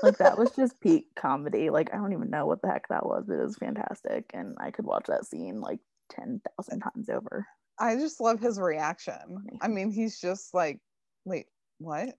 [0.03, 1.70] Like that was just peak comedy.
[1.70, 3.28] Like I don't even know what the heck that was.
[3.28, 7.47] It was fantastic, and I could watch that scene like ten thousand times over.
[7.78, 9.59] I just love his reaction.
[9.61, 10.80] I mean, he's just like,
[11.24, 11.47] wait,
[11.78, 12.16] what?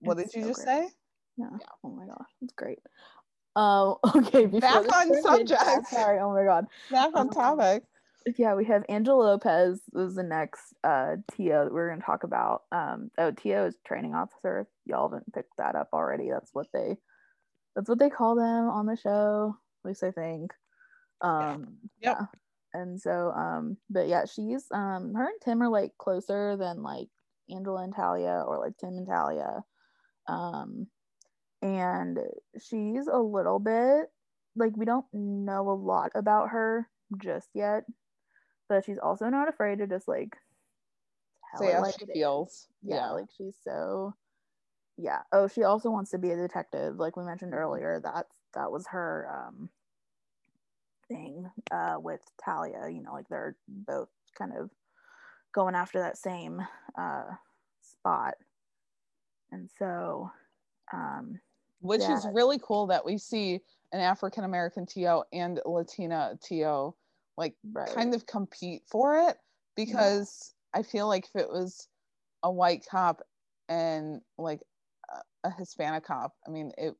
[0.00, 0.66] What It's did you so just great.
[0.66, 0.88] say?
[1.36, 1.58] Yeah.
[1.84, 2.78] Oh my gosh, it's great.
[3.56, 4.46] Oh, okay.
[4.46, 5.86] before Back on subject.
[5.88, 6.18] Sorry.
[6.18, 6.66] Oh my god.
[6.90, 7.84] Back on Um, topic.
[8.38, 12.62] Yeah, we have Angela Lopez is the next uh TO that we're gonna talk about.
[12.72, 14.60] Um oh TO is training officer.
[14.60, 16.30] If y'all haven't picked that up already.
[16.30, 16.96] That's what they
[17.76, 20.52] that's what they call them on the show, at least I think.
[21.20, 22.16] Um Yep.
[22.18, 22.26] yeah.
[22.72, 27.08] And so um but yeah, she's um her and Tim are like closer than like
[27.50, 29.62] Angela and Talia or like Tim and Talia.
[30.26, 30.86] Um
[31.64, 32.18] and
[32.60, 34.10] she's a little bit
[34.54, 37.84] like we don't know a lot about her just yet
[38.68, 40.36] but she's also not afraid to just like
[41.56, 42.68] tell how like she feels.
[42.82, 43.10] yeah, Yeah.
[43.12, 44.14] like she's so
[44.98, 48.70] yeah oh she also wants to be a detective like we mentioned earlier That that
[48.70, 49.70] was her um
[51.08, 54.08] thing uh with talia you know like they're both
[54.38, 54.70] kind of
[55.54, 56.60] going after that same
[56.98, 57.24] uh
[57.82, 58.34] spot
[59.50, 60.30] and so
[60.92, 61.40] um
[61.84, 63.60] Which is really cool that we see
[63.92, 66.94] an African American TO and Latina TO
[67.36, 69.36] like right kind of compete for it
[69.76, 71.88] because I feel like if it was
[72.42, 73.20] a white cop
[73.68, 74.60] and like
[75.12, 76.94] a, a Hispanic cop, I mean it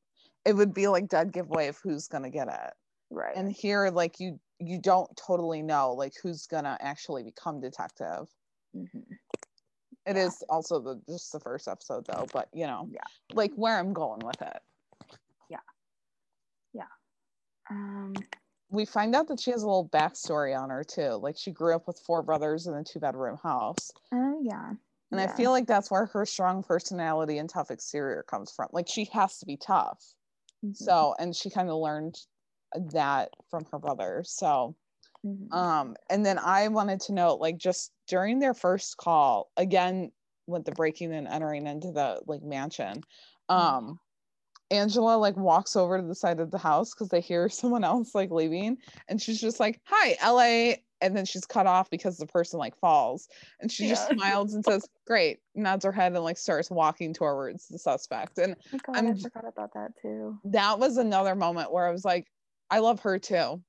[0.45, 2.75] it would be like dead giveaway of who's gonna get it.
[3.11, 8.29] right And here like you you don't totally know like who's gonna actually become detective.
[8.77, 9.05] Mhm.
[10.07, 10.27] It Yeah.
[10.27, 13.01] is also the just the first episode though, but you know, Yeah.
[13.33, 14.63] like where I'm going with it.
[17.71, 18.27] Um
[18.69, 21.13] We find out that she has a little backstory on her too.
[21.13, 23.91] Like she grew up with four brothers in a two bedroom house.
[24.13, 24.75] oh yeah
[25.11, 28.69] And I feel like that's where her strong personality and tough exterior comes from.
[28.73, 30.15] Like she has to be tough.
[30.63, 31.05] Mhm.
[31.05, 32.17] So, and she kind of learned
[32.93, 34.25] that from her brother.
[34.27, 34.77] So,
[35.23, 35.49] Mhm.
[35.53, 40.13] um, and then I wanted to note, like, just during their first call, again,
[40.47, 43.05] with the breaking and entering into the like mansion,
[43.49, 44.01] um,
[44.71, 48.15] Angela like walks over to the side of the house because they hear someone else
[48.15, 52.27] like leaving, and she's just like, "Hi, LA," and then she's cut off because the
[52.27, 53.29] person like falls,
[53.61, 57.69] and she just smiles and says, "Great," nods her head and like starts walking towards
[57.69, 60.39] the suspect, and Oh God, I'm forgot about that too.
[60.45, 62.27] that was another moment where I was like,
[62.71, 63.63] "I love her too."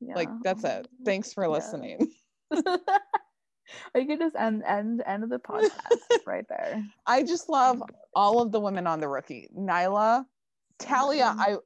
[0.00, 0.14] Yeah.
[0.14, 0.88] Like that's it.
[1.04, 1.52] Thanks for God.
[1.52, 2.12] listening.
[3.94, 5.70] you could just end end end of the podcast
[6.26, 6.84] right there.
[7.06, 7.82] I just love
[8.14, 9.48] all of the women on the rookie.
[9.56, 10.24] Nyla,
[10.78, 11.38] Talia, Mhm.
[11.38, 11.56] I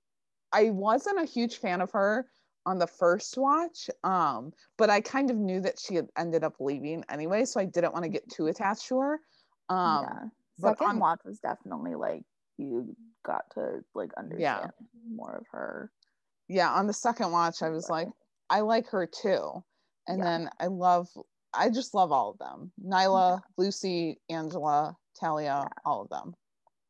[0.53, 2.27] I wasn't a huge fan of her
[2.67, 3.89] on the first watch.
[4.05, 7.65] Um, but I kind of knew that she had ended up leaving anyway, so I
[7.65, 9.21] didn't want to get too attached to her.
[9.69, 10.23] Um, yeah.
[10.59, 12.23] but Second on- watch was definitely like
[12.59, 12.95] you
[13.25, 14.73] got to like understand
[15.15, 15.91] more of her.
[16.49, 18.09] yeah, on the second watch, I was like,
[18.51, 19.63] I like her too.
[20.09, 20.25] And Yeah.
[20.25, 21.09] then I love,
[21.53, 22.73] I just love all of them.
[22.83, 25.69] Nyla, Lucy, Angela, Talia, Yeah.
[25.85, 26.35] all of them.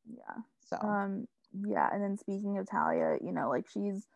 [0.06, 0.42] Yeah.
[0.66, 4.06] So Um, yeah, and then speaking of Talia, you know, like she's,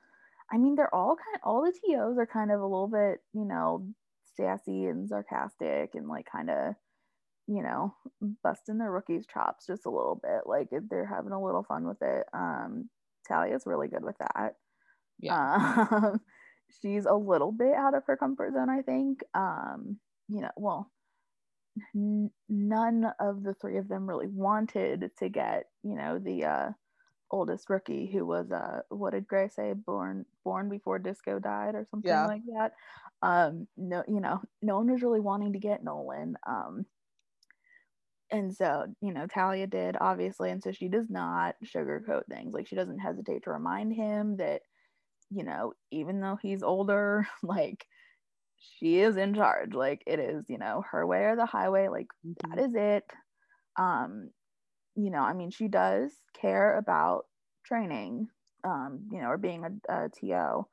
[0.52, 3.20] I mean, they're all kind, of, all the tos are kind of a little bit,
[3.32, 3.88] you know,
[4.36, 6.74] sassy and sarcastic and like kind of,
[7.46, 7.94] you know,
[8.42, 10.42] busting their rookies' chops just a little bit.
[10.46, 12.26] Like if they're having a little fun with it.
[12.32, 12.88] Um,
[13.26, 14.56] Talia's really good with that.
[15.18, 16.20] yeah, Um,
[16.82, 19.22] she's a little bit out of her comfort zone, I think.
[19.34, 19.98] Um,
[20.28, 20.90] you know, well,
[21.94, 26.70] n- none of the three of them really wanted to get, you know, the uh,
[27.30, 31.86] oldest rookie who was, uh, what did Gray say, born born before Disco died or
[31.90, 32.24] something Yeah.
[32.24, 32.72] like that.
[33.22, 36.36] Um, no, you know, no one was really wanting to get Nolan.
[36.46, 36.86] Um,
[38.30, 42.52] and so, you know, Talia did obviously, and so she does not sugarcoat things.
[42.52, 44.62] Like she doesn't hesitate to remind him that,
[45.30, 47.86] you know, even though he's older, like
[48.78, 49.74] she is in charge.
[49.74, 51.88] Like it is, you know, her way or the highway.
[51.88, 52.56] Like Mhm.
[52.56, 53.04] that is it.
[53.78, 54.30] Um,
[54.96, 57.26] you know, I mean, she does care about
[57.66, 58.28] training,
[58.64, 60.68] um, you know, or being a, a TO.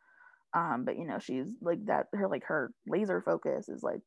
[0.53, 2.07] Um, but you know, she's like that.
[2.13, 4.01] Her like her laser focus is like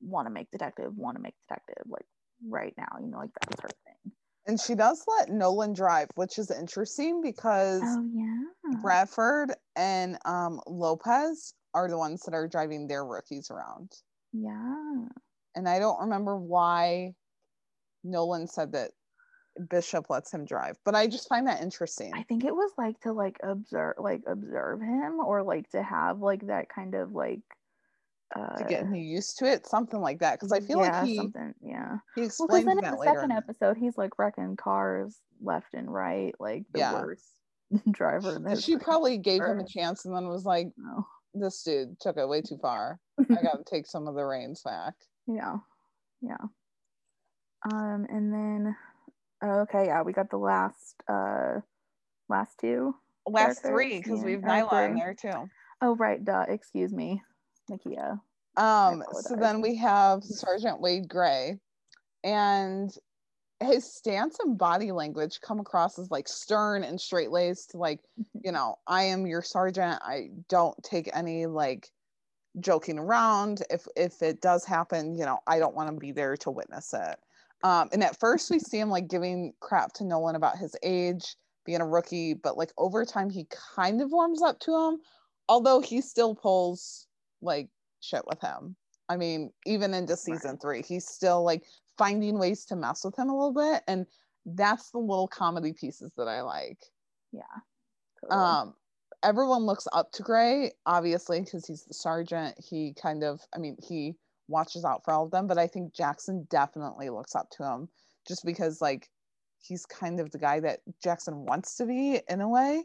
[0.00, 2.06] want to make detective, want to make detective, like
[2.48, 2.98] right now.
[3.00, 4.12] You know, like that's her thing.
[4.46, 8.42] and she does let Nolan drive, which is interesting because Oh yeah.
[8.82, 13.92] Bradford and um, Lopez are the ones that are driving their rookies around.
[14.32, 15.08] Yeah.
[15.54, 17.14] And I don't remember why
[18.04, 18.92] Nolan said that
[19.68, 22.12] Bishop lets him drive, but I just find that interesting.
[22.14, 26.20] I think it was like to like observe like observe him or like to have
[26.20, 27.42] like that kind of like
[28.34, 30.34] uh to get me used to it, something like that.
[30.38, 31.98] Because I feel yeah, like he something yeah.
[32.14, 33.14] he Well, because explains in the later.
[33.14, 36.92] second episode, he's like wrecking cars left and right, like the Yeah.
[36.94, 37.26] worst
[37.90, 41.06] driver in the And she probably gave him a chance, and then was like, No.
[41.34, 42.98] "This dude took it way too far.
[43.18, 44.94] I got to take some of the reins back."
[45.26, 45.58] yeah,
[46.20, 46.36] yeah.
[47.70, 48.76] Um, and then
[49.42, 51.60] okay, yeah, we got the last uh
[52.28, 52.94] last two.
[53.26, 55.48] Last Characters, three, because yeah, we've or Nyla in there too.
[55.80, 56.46] Oh right, duh.
[56.48, 57.22] Excuse me,
[57.70, 58.20] Mekia.
[58.56, 61.58] Um, so then we have Sergeant Wade Gray,
[62.24, 62.94] and
[63.64, 68.00] his stance and body language come across as like stern and straight laced, like,
[68.44, 70.00] you know, I am your sergeant.
[70.02, 71.90] I don't take any like
[72.60, 73.62] joking around.
[73.70, 76.94] If if it does happen, you know, I don't want to be there to witness
[76.94, 77.16] it.
[77.64, 81.36] Um, and at first we see him like giving crap to Nolan about his age,
[81.64, 83.46] being a rookie, but like over time he
[83.76, 84.98] kind of warms up to him,
[85.48, 87.06] although he still pulls
[87.40, 87.68] like
[88.00, 88.76] shit with him.
[89.08, 91.64] I mean, even into season three, he's still like
[92.02, 93.82] finding ways to mess with him a little bit.
[93.86, 94.06] And
[94.44, 96.78] that's the little comedy pieces that I like.
[97.32, 97.42] Yeah.
[98.20, 98.44] totally.
[98.44, 98.74] Um,
[99.22, 102.56] everyone looks up to Gray, obviously, because he's the sergeant.
[102.58, 104.16] He kind of, I mean, he
[104.48, 107.88] watches out for all of them, but I think Jackson definitely looks up to him
[108.26, 109.08] just because, like,
[109.60, 112.82] he's kind of the guy that Jackson wants to be in a way.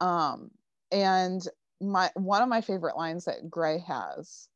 [0.00, 0.50] Um,
[0.92, 1.42] and
[1.80, 4.48] my one of my favorite lines that Gray has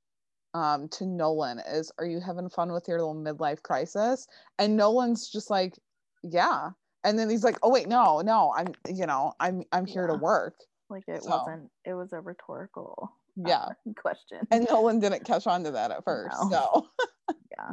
[0.55, 4.27] um, to Nolan is, "Are you having fun with your little midlife crisis?"
[4.59, 5.79] And Nolan's just like,
[6.23, 6.71] "Yeah."
[7.05, 10.15] And then he's like, "Oh wait, no, no, I'm, you know, I'm, I'm here to
[10.15, 10.55] work."
[10.91, 11.71] like it so- wasn't.
[11.85, 13.13] It was a rhetorical.
[13.39, 13.69] uh, Yeah.
[13.97, 14.47] question.
[14.51, 16.37] And Nolan didn't catch on to that at first.
[16.51, 16.51] No.
[16.51, 16.87] So,
[17.51, 17.71] yeah.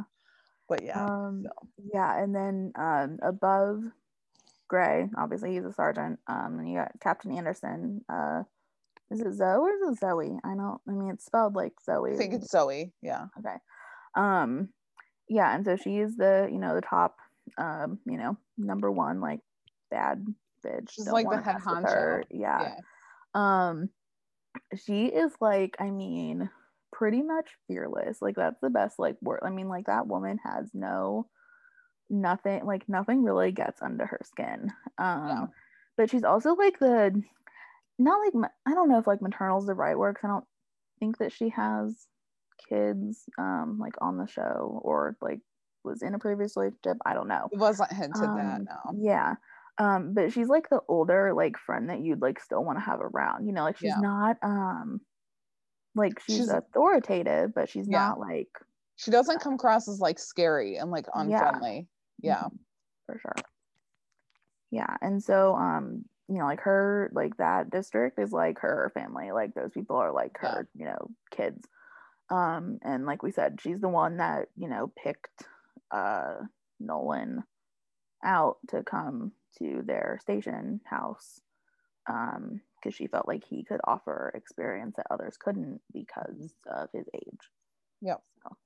[0.68, 1.68] but yeah, um so.
[1.92, 3.82] yeah and then um above
[4.68, 8.42] gray obviously he's a sergeant um and you got captain andersen uh
[9.10, 12.12] is it zoe or is it zoe i don't i mean it's spelled like zoe
[12.12, 12.92] I think it's Zoe.
[13.02, 13.26] Yeah.
[13.38, 13.56] okay
[14.16, 14.68] um
[15.28, 17.16] yeah and so she's the you know the top
[17.58, 19.40] um you know number one like
[19.90, 20.24] bad
[20.64, 22.22] bitch She's like the head honcho.
[22.30, 22.74] yeah
[23.34, 23.68] Yeah.
[23.68, 23.88] um
[24.76, 26.50] she is like i mean
[26.92, 30.68] pretty much fearless like that's the best like word i mean like that woman has
[30.74, 31.26] no
[32.08, 35.46] nothing like nothing really gets under her skin um Yeah.
[35.96, 37.22] but she's also like the
[38.04, 40.32] not like ma- i don't know if like maternal is the right word 'cause i
[40.32, 40.46] don't
[40.98, 42.06] think that she has
[42.68, 45.40] kids um like on the show or like
[45.84, 48.28] was in a previous relationship i don't know It wasn't hinted that.
[48.60, 48.92] um, No.
[48.96, 49.34] Yeah.
[49.78, 53.00] Um, but she's like the older like friend that you'd like still want to have
[53.00, 53.46] around.
[53.46, 54.00] You know, like she's Yeah.
[54.00, 55.00] not um
[55.94, 58.08] like she's, She's- authoritative, but she's Yeah.
[58.08, 58.48] not like
[58.96, 61.20] She doesn't come across as like scary and like Yeah.
[61.22, 61.88] unfriendly.
[62.18, 62.42] Yeah.
[62.42, 62.58] Mhm,
[63.06, 63.34] for sure.
[64.70, 64.94] Yeah.
[65.00, 69.32] And so um, you know, like her, like that district is like her family.
[69.32, 70.50] Like those people are like Yeah.
[70.50, 71.66] her, you know, kids.
[72.30, 75.42] Um, and like we said, she's the one that, you know, picked
[75.90, 76.34] uh
[76.78, 77.42] Nolan
[78.24, 81.40] out to come to their station house.
[82.08, 87.06] Um, because she felt like he could offer experience that others couldn't because of his
[87.14, 87.50] age.
[88.00, 88.22] Yep.
[88.42, 88.56] So.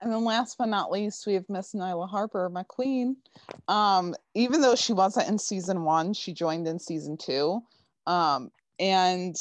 [0.00, 3.16] And then last but not least, we have Miss Nyla Harper, my queen.
[3.66, 7.62] Um, even though she wasn't in season one, she joined in season two.
[8.06, 9.34] Um, and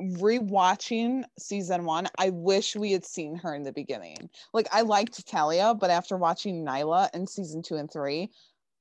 [0.00, 4.30] rewatching season one, I wish we had seen her in the beginning.
[4.52, 8.30] Like I liked Talia, but after watching Nyla in season two and three,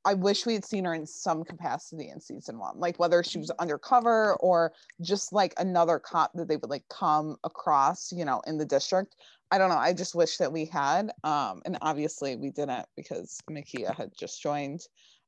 [0.06, 3.38] I wish we had seen her in some capacity in season one, like whether she
[3.38, 4.72] was undercover or
[5.02, 9.16] just like another cop that they would like come across, you know, in the district.
[9.52, 9.78] I don't know.
[9.78, 11.12] I just wish that we had.
[11.24, 14.82] Um, and obviously we didn't because Mekia had just joined.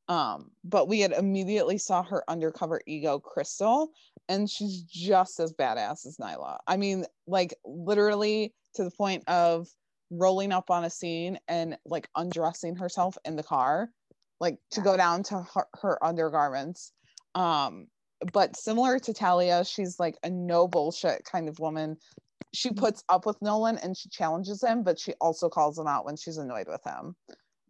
[0.08, 3.92] Um, but we had immediately saw her undercover ego Crystal,
[4.30, 6.58] and she's just as badass as Nyla.
[6.68, 9.68] I mean, like literally to the point of
[10.10, 13.90] rolling up on a scene and like undressing herself in the car,
[14.42, 16.92] like to go down to her, her undergarments.
[17.36, 17.88] Um,
[18.34, 21.96] but similar to Talia, she's like a no bullshit kind of woman.
[22.54, 26.06] She puts up with Nolan and she challenges him, but she also calls him out
[26.06, 27.16] when she's annoyed with him.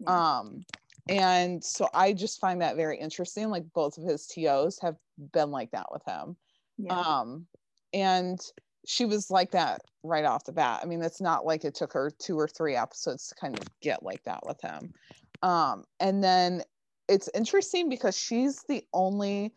[0.08, 0.66] Um,
[1.10, 3.50] and so I just find that very interesting.
[3.50, 4.96] Like both of his TOs have
[5.34, 6.38] been like that with him.
[6.78, 7.00] yeah.
[7.00, 7.46] Um,
[7.94, 8.40] and
[8.86, 10.80] she was like that right off the bat.
[10.82, 13.66] I mean, it's not like it took her two or three episodes to kind of
[13.82, 14.94] get like that with him.
[15.44, 16.64] Um, and then
[17.08, 19.54] it's interesting because she's the only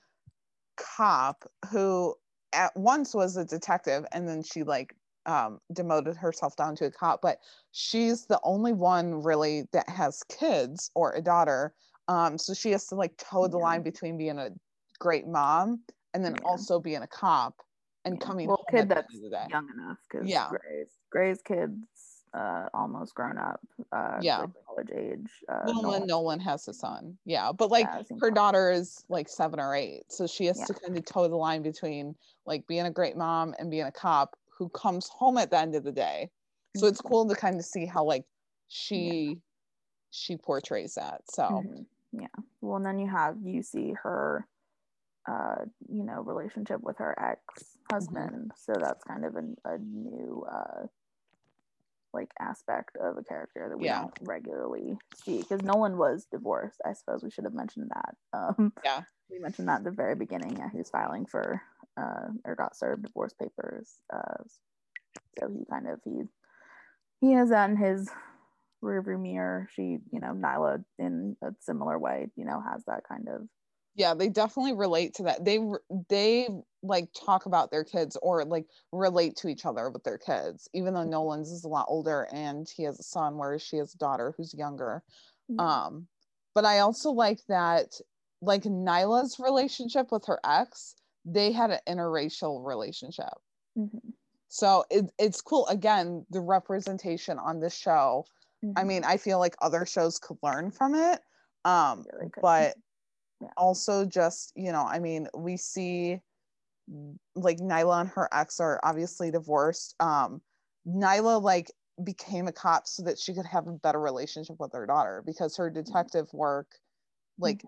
[0.76, 2.14] cop who
[2.52, 4.94] at once was a detective and then she like
[5.26, 7.38] um, demoted herself down to a cop, but
[7.72, 11.74] she's the only one really that has kids or a daughter.
[12.08, 13.62] Um, so she has to like toe the Yeah.
[13.62, 14.50] line between being a
[14.98, 15.82] great mom
[16.12, 16.42] and then Yeah.
[16.44, 17.62] also being a cop
[18.04, 18.26] and Yeah.
[18.26, 19.46] coming well, home kid that's end of the day.
[19.48, 20.48] young enough because Yeah.
[20.48, 23.60] Grey's Grey's kids uh almost grown up.
[23.92, 24.38] Uh, Yeah.
[24.40, 25.30] like college age.
[25.48, 26.06] Uh, Nolan, Nolan.
[26.06, 27.18] Nolan has a son.
[27.24, 27.52] Yeah.
[27.52, 30.10] But like Yeah, her daughter is like seven or eight.
[30.12, 30.66] So she has Yeah.
[30.66, 32.16] to kind of toe the line between
[32.46, 35.74] like being a great mom and being a cop who comes home at the end
[35.74, 36.30] of the day.
[36.74, 37.08] So it's Mhm.
[37.08, 38.26] cool to kind of see how like
[38.68, 39.40] she
[40.10, 41.22] she portrays that.
[41.30, 41.86] So Mhm.
[42.12, 42.28] Yeah.
[42.60, 44.46] Well, and then you have you see her,
[45.28, 48.52] uh, you know, relationship with her ex husband.
[48.56, 50.86] So that's kind of a, a new uh,
[52.14, 54.02] like aspect of a character that we Yeah.
[54.02, 56.80] don't regularly see because Nolan was divorced.
[56.84, 58.14] I suppose we should have mentioned that.
[58.58, 59.02] Um, Yeah.
[59.30, 60.56] We mentioned that at the very beginning.
[60.58, 61.60] Yeah, he was filing for
[61.96, 63.94] uh, or got served divorce papers.
[64.12, 64.44] Uh,
[65.38, 66.22] so he kind of he
[67.20, 68.10] he has that in his
[68.82, 69.68] rearview mirror.
[69.74, 73.48] She, you know, Nyla in a similar way, you know, has that kind of
[73.94, 75.44] yeah, they definitely relate to that.
[75.44, 75.60] They
[76.08, 76.48] they
[76.82, 80.94] like talk about their kids or like relate to each other with their kids, even
[80.94, 83.98] though Nolan's is a lot older and he has a son, whereas she has a
[83.98, 85.04] daughter who's younger.
[85.58, 86.08] Um,
[86.54, 88.00] but I also like that,
[88.42, 93.34] like Nyla's relationship with her ex, they had an interracial relationship.
[93.76, 94.14] Mhm,
[94.48, 95.66] So it, it's cool.
[95.66, 98.26] Again, the representation on this show.
[98.76, 98.84] I mhm.
[98.84, 101.20] mean, I feel like other shows could learn from it.
[101.64, 102.76] Um, Really but.
[103.56, 106.20] Also just, you know, I mean, we see
[107.34, 109.94] like Nyla and her ex are obviously divorced.
[110.00, 110.40] Um,
[110.86, 111.70] Nyla like
[112.02, 115.56] became a cop so that she could have a better relationship with her daughter because
[115.56, 116.66] her detective work
[117.38, 117.62] like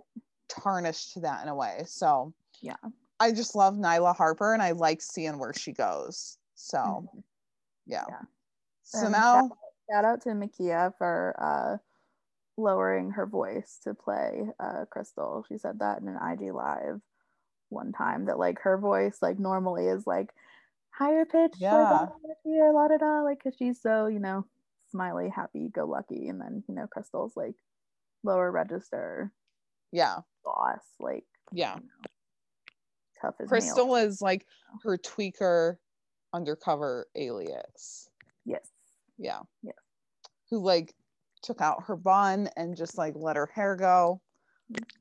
[0.49, 1.83] tarnished that in a way.
[1.87, 2.77] So Yeah.
[3.19, 6.39] I just love Nyla Harper and I like seeing where she goes.
[6.55, 7.23] So Mhm.
[7.87, 8.05] yeah.
[8.09, 8.23] Yeah.
[8.83, 9.51] So now
[9.91, 11.79] shout out to Mekia for uh,
[12.57, 15.45] lowering her voice to play uh, Crystal.
[15.49, 17.01] She said that in an IG live
[17.69, 20.31] one time that like her voice like normally is like
[20.91, 22.07] higher pitched, Yeah.
[22.45, 24.45] here, la da da, like because she's so you know
[24.91, 27.55] smiley, happy, go lucky, and then you know Crystal's like
[28.23, 29.33] lower register
[29.93, 31.77] yeah, boss, like yeah.
[31.77, 32.11] you know,
[33.23, 34.15] tough as Crystal nails.
[34.15, 34.47] is like
[34.83, 35.77] her tweaker
[36.33, 38.11] undercover alias.
[38.45, 38.67] Yes.
[39.19, 39.41] Yeah.
[39.63, 39.73] Yeah.
[40.51, 40.95] Who like
[41.43, 44.21] took out her bun and just like let her hair go.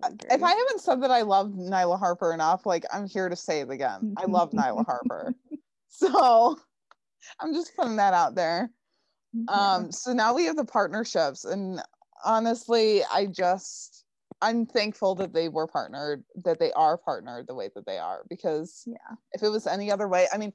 [0.01, 3.36] Very If I haven't said that I love Nyla Harper enough, like I'm here to
[3.36, 4.13] say it again.
[4.17, 5.33] I love Nyla Harper.
[5.88, 6.57] So
[7.39, 8.69] I'm just putting that out there.
[9.47, 11.81] Um, so now we have the partnerships, and
[12.23, 14.05] honestly, I just
[14.41, 18.23] I'm thankful that they were partnered, that they are partnered the way that they are,
[18.29, 19.15] because yeah.
[19.33, 20.53] if it was any other way, I mean,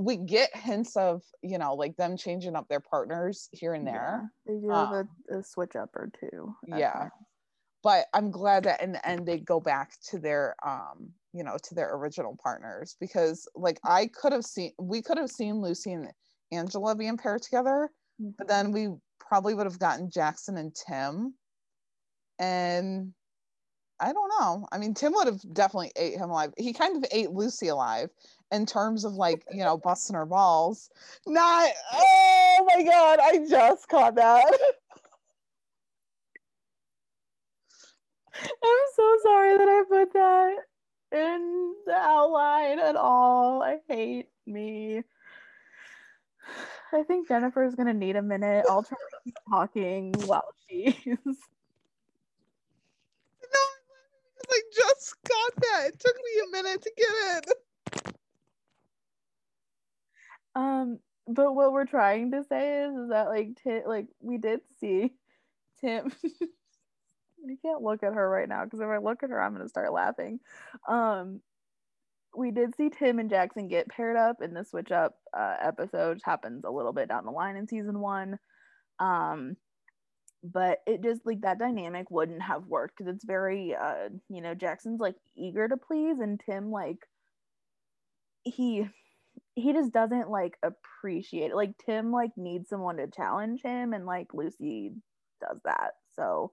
[0.00, 4.30] we get hints of you know like them changing up their partners here and there.
[4.46, 6.54] Yeah, they do have a, a switch up or two.
[6.66, 6.92] Yeah.
[6.92, 7.10] times.
[7.82, 11.56] but I'm glad that in the end they go back to their um you know
[11.62, 15.92] to their original partners because like I could have seen we could have seen Lucy
[15.92, 16.08] and
[16.50, 17.90] Angela being paired together,
[18.38, 18.88] but then we
[19.20, 21.34] probably would have gotten Jackson and Tim.
[22.38, 23.12] And
[24.00, 24.66] I don't know.
[24.72, 26.52] I mean, Tim would have definitely ate him alive.
[26.56, 28.08] He kind of ate Lucy alive
[28.52, 30.90] in terms of like, you know, busting her balls.
[31.26, 34.46] Not, oh my God, I just caught that.
[38.48, 40.56] I'm so sorry that I put that
[41.12, 43.62] in the outline at all.
[43.62, 45.02] I hate me.
[46.92, 48.66] I think Jennifer's gonna need a minute.
[48.68, 50.94] I'll try to keep talking while she's.
[53.42, 53.60] No,
[54.50, 55.88] I just got that.
[55.88, 57.08] It took me a minute to get
[57.48, 57.69] it.
[60.54, 64.60] Um, but what we're trying to say is, is that like Tim, like we did
[64.80, 65.12] see
[65.80, 66.12] Tim.
[67.42, 69.68] I can't look at her right now because if I look at her, I'm gonna
[69.68, 70.40] start laughing.
[70.88, 71.40] Um,
[72.36, 76.20] we did see Tim and Jackson get paired up in the switch up uh, episode,
[76.24, 78.38] happens a little bit down the line in season one.
[78.98, 79.56] Um,
[80.42, 84.54] but it just like that dynamic wouldn't have worked because it's very, uh, you know,
[84.54, 86.98] Jackson's like eager to please, and Tim like
[88.42, 88.88] he
[89.60, 91.56] he just doesn't like appreciate it.
[91.56, 94.92] Like Tim like needs someone to challenge him, and like Lucy
[95.40, 95.92] does that.
[96.16, 96.52] So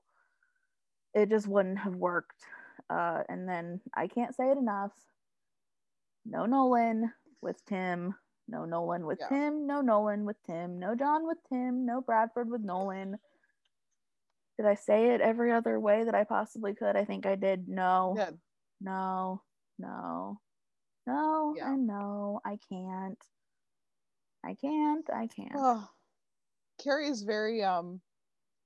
[1.14, 2.44] it just wouldn't have worked.
[2.90, 4.92] Uh, and then I can't say it enough
[6.26, 8.14] no Nolan with Tim,
[8.48, 9.30] no Nolan with Yeah.
[9.30, 13.18] Tim, no Nolan with Tim, no John with Tim, no Bradford with Nolan.
[14.58, 16.96] Did I say it every other way that I possibly could?
[16.96, 17.70] I think I did.
[17.70, 18.32] No, Yeah.
[18.82, 19.42] no,
[19.80, 20.42] no,
[21.08, 21.74] no, Yeah.
[21.74, 22.42] and no.
[22.46, 23.18] I can't.
[24.46, 25.10] I can't.
[25.14, 25.52] I can't.
[25.56, 25.90] Oh,
[26.84, 28.00] Carrie is very um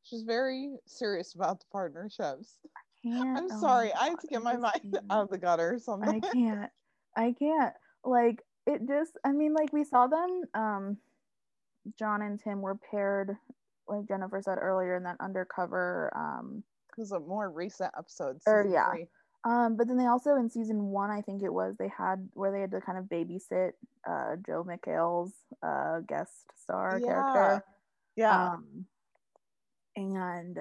[0.04, 2.58] she's very serious about the partnerships.
[2.76, 3.38] I can't.
[3.38, 6.20] I'm Oh sorry, I have to get my mind out of the gutter so I
[6.20, 6.70] can't.
[7.16, 7.74] I can't.
[8.04, 10.98] Like it just I mean like we saw them um
[11.98, 13.36] John and Tim were paired
[13.88, 18.39] like Jennifer said earlier in that undercover um It was a more recent episode.
[18.46, 18.89] Or, yeah.
[18.92, 19.08] three.
[19.44, 22.52] Um but then they also in season 1 I think it was they had where
[22.52, 23.72] they had to kind of babysit
[24.08, 25.34] uh Joe McHale's
[25.64, 26.32] uh guest
[26.62, 27.06] star Yeah.
[27.06, 27.66] character
[28.16, 28.54] Yeah.
[28.54, 28.86] um
[29.96, 30.58] and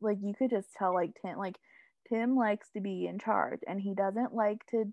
[0.00, 1.56] like you could just tell like tim like
[2.08, 4.92] tim likes to be in charge and he doesn't like to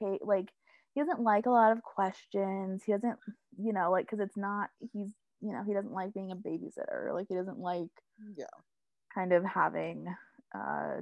[0.00, 0.50] take like
[0.94, 3.18] he doesn't like a lot of questions he doesn't
[3.58, 5.08] you know like because it's not he's
[5.40, 7.90] you know he doesn't like being a babysitter like he doesn't like
[8.36, 8.46] yeah.
[9.14, 10.06] kind of having
[10.54, 10.96] uh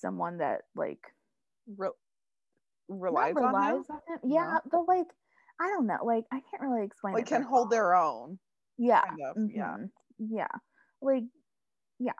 [0.00, 1.00] someone that like
[1.76, 1.94] Re- not
[2.88, 3.84] relies, on him.
[3.90, 5.06] on him yeah but like
[5.60, 7.70] i don't know like i can't really explain Like can hold well.
[7.70, 8.38] their own.
[8.78, 9.76] yeah kind of, yeah.
[9.78, 10.48] mhm, yeah
[11.00, 11.24] like
[11.98, 12.12] yeah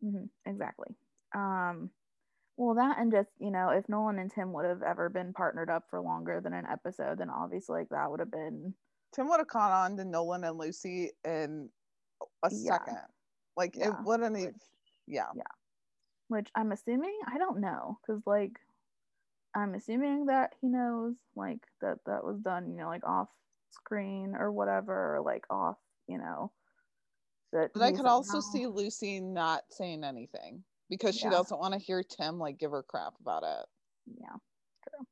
[0.00, 0.88] hmm exactly
[1.34, 1.90] um
[2.56, 5.70] well that and just you know if nolan and tim would have ever been partnered
[5.70, 8.74] up for longer than an episode then obviously like that would have been
[9.14, 11.70] Tim would have caught on to Nolan and Lucy in
[12.42, 12.72] a Yeah.
[12.72, 12.98] second.
[13.56, 13.88] Like Yeah.
[13.90, 14.54] it wouldn't even
[15.06, 15.28] Yeah.
[15.34, 15.42] yeah.
[16.28, 18.58] Which i'm assuming i don't know because like
[19.54, 23.28] i'm assuming that he knows like that that was done you know like off
[23.70, 25.76] screen or whatever or like off
[26.08, 26.50] you know
[27.52, 31.30] But I could also see Lucy not saying anything because she Yeah.
[31.30, 33.66] doesn't want to hear Tim like give her crap about it.
[34.20, 34.36] yeah
[34.88, 35.06] true.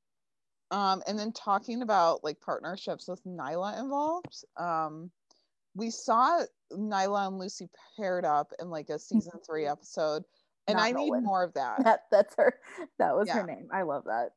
[0.70, 4.44] Um, and then talking about like partnerships with Nyla involved.
[4.56, 5.10] Um,
[5.74, 6.42] we saw
[6.72, 10.24] Nyla and Lucy paired up in like a season three episode,
[10.66, 11.24] and Not I need Nolan.
[11.24, 11.84] more of that.
[11.84, 12.58] that that's her
[12.98, 13.40] that was Yeah.
[13.40, 14.30] her name i love that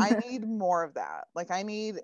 [0.00, 1.28] I need more of that.
[1.36, 2.00] Like I need,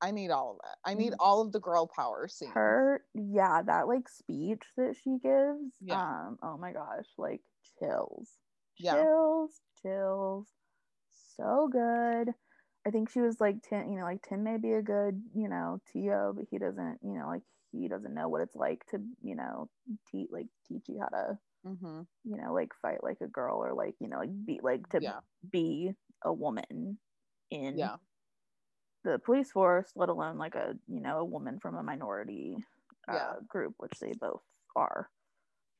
[0.00, 0.76] I need all of that.
[0.88, 1.16] I need Mhm.
[1.18, 2.52] all of the girl power scenes.
[2.54, 6.00] her yeah that like speech that she gives Yeah.
[6.00, 7.40] um oh my gosh like
[7.80, 8.38] chills
[8.78, 8.94] Yeah.
[9.02, 10.46] chills chills
[11.36, 12.32] so good
[12.86, 15.48] i think she was like tim you know like tim may be a good you
[15.48, 17.42] know to but he doesn't you know like
[17.72, 19.68] he doesn't know what it's like to you know
[20.12, 23.74] teach like teach you how to hmm you know like fight like a girl or
[23.74, 25.20] like you know like be like to Yeah.
[25.50, 25.92] be
[26.24, 26.98] a woman
[27.50, 27.96] in Yeah.
[29.04, 32.56] the police force, let alone like a you know a woman from a minority
[33.08, 33.34] uh, Yeah.
[33.48, 34.42] group, which they both
[34.74, 35.10] are.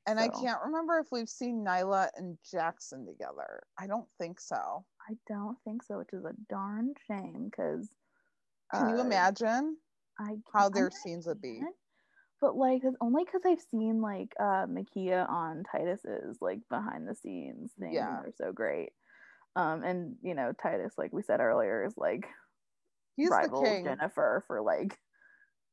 [0.07, 3.63] And I can't remember if we've seen Nyla and Jackson together.
[3.79, 4.87] I don't think so.
[5.09, 7.91] I don't think so, which is a darn shame because
[8.73, 9.79] Can you imagine?
[10.19, 11.63] I how their I scenes would be?
[12.41, 17.15] But like, it's only because I've seen like uh Mekia on Titus's like behind the
[17.15, 17.93] scenes thing.
[17.93, 18.19] Yeah.
[18.23, 18.91] they're so great.
[19.57, 22.27] Um, and you know Titus, like we said earlier, is like
[23.17, 23.63] He's the rival.
[23.63, 24.99] Jennifer for like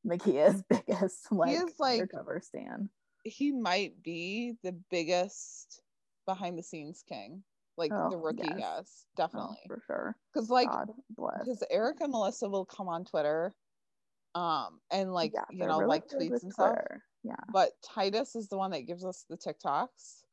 [0.08, 2.90] Mekia's biggest like is, like- undercover stan.
[3.26, 5.82] he might be the biggest
[6.26, 7.44] behind the scenes king,
[7.78, 8.62] like Oh, the rookie yes.
[8.62, 9.58] has, Oh, definitely.
[9.68, 10.16] for sure.
[10.34, 10.70] Because like
[11.10, 13.54] because Eric and Melissa will come on Twitter,
[14.36, 16.74] um, and like Yeah, you know really like tweets and stuff.
[16.74, 17.04] Twitter.
[17.24, 17.36] Yeah.
[17.52, 20.24] But Titus is the one that gives us the TikToks,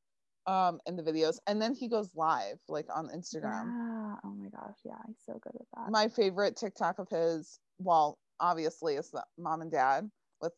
[0.46, 3.66] um, and the videos, and then he goes live like on Instagram.
[3.66, 4.16] Yeah.
[4.24, 4.78] Oh my gosh.
[4.84, 4.94] Yeah.
[5.06, 5.90] He's so good with that.
[5.90, 10.10] My favorite TikTok of his, well, obviously, is the mom and dad
[10.40, 10.52] with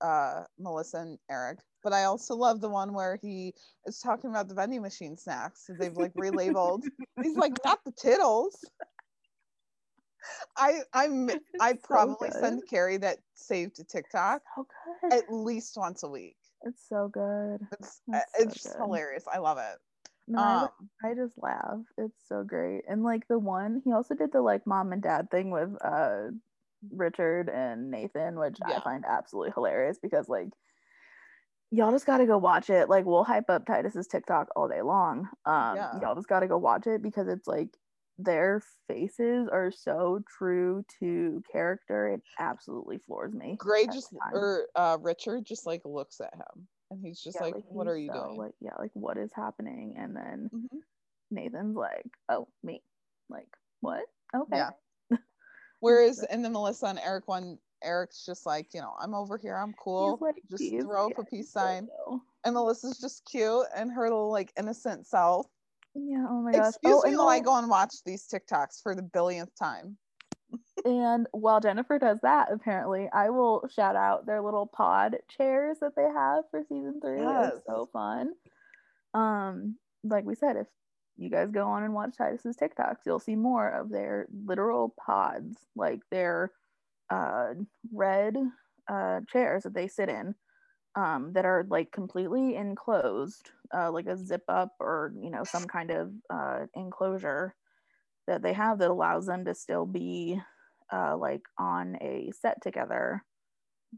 [0.00, 1.58] uh, Melissa and Eric.
[1.82, 3.54] But I also love the one where he
[3.86, 5.68] is talking about the vending machine snacks.
[5.80, 6.84] They've like relabeled.
[7.22, 8.64] He's like, not the tittles.
[10.56, 11.30] I I'm
[11.60, 12.40] I It's so probably good.
[12.40, 14.66] send Carrie that saved to TikTok so
[15.02, 15.12] good.
[15.12, 16.36] at least once a week.
[16.62, 17.66] it's so good.
[17.80, 18.82] It's it's so just good.
[18.82, 19.24] hilarious.
[19.32, 19.78] I love it.
[20.28, 20.68] No, I, Um,
[21.04, 21.80] I just laugh.
[21.98, 22.82] It's so great.
[22.88, 26.28] And like the one, he also did the like mom and dad thing with uh
[26.90, 30.48] Richard and Nathan, which I find absolutely hilarious because like
[31.70, 32.88] y'all just gotta go watch it.
[32.88, 35.28] Like we'll hype up Titus's TikTok all day long.
[35.44, 36.00] Um Yeah.
[36.00, 37.70] y'all just gotta go watch it because it's like
[38.18, 42.08] their faces are so true to character.
[42.08, 43.56] It absolutely floors me.
[43.56, 47.64] Grey just or uh Richard just like looks at him and he's just Yeah, like,
[47.68, 48.36] what are you so, doing?
[48.38, 49.96] Like, yeah, like what is happening?
[49.98, 50.80] And then Mhm.
[51.30, 52.82] Nathan's like, "Oh, me."
[53.30, 53.48] Like,
[53.80, 54.04] what?
[54.34, 54.56] Okay.
[54.58, 54.70] Yeah.
[55.80, 59.56] Whereas in the Melissa and Eric one, Eric's just like, you know, I'm over here,
[59.56, 60.18] I'm cool.
[60.20, 61.88] like, Just throw up Yeah, a peace he's so sign.
[62.44, 65.46] And Melissa's just cute and her little like innocent self.
[65.94, 66.26] Yeah.
[66.28, 66.68] Oh my gosh.
[66.68, 69.96] Excuse oh, me and while I go and watch these TikToks for the billionth time.
[70.84, 75.94] And while Jennifer does that, apparently, I will shout out their little pod chairs that
[75.94, 77.20] they have for season three.
[77.20, 77.52] Yes.
[77.56, 78.32] It's so fun.
[79.14, 80.66] Um, like we said, if
[81.16, 85.56] you guys go on and watch Titus's TikToks, you'll see more of their literal pods,
[85.76, 86.50] like their
[87.10, 87.54] uh
[87.92, 88.36] red
[88.88, 90.34] uh chairs that they sit in.
[90.94, 95.66] Um, that are like completely enclosed, uh, like a zip up or you know some
[95.66, 97.54] kind of uh, enclosure
[98.26, 100.40] that they have that allows them to still be
[100.92, 103.24] uh, like on a set together,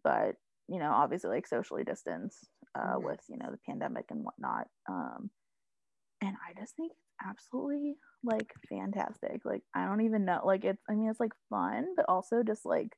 [0.03, 0.37] but
[0.69, 4.69] you know, obviously like socially distanced uh, with you know the pandemic and whatnot.
[4.89, 5.31] Um,
[6.23, 9.45] and I just think it's absolutely like fantastic.
[9.45, 12.65] Like I don't even know, like it's I mean it's like fun, but also just
[12.65, 12.97] like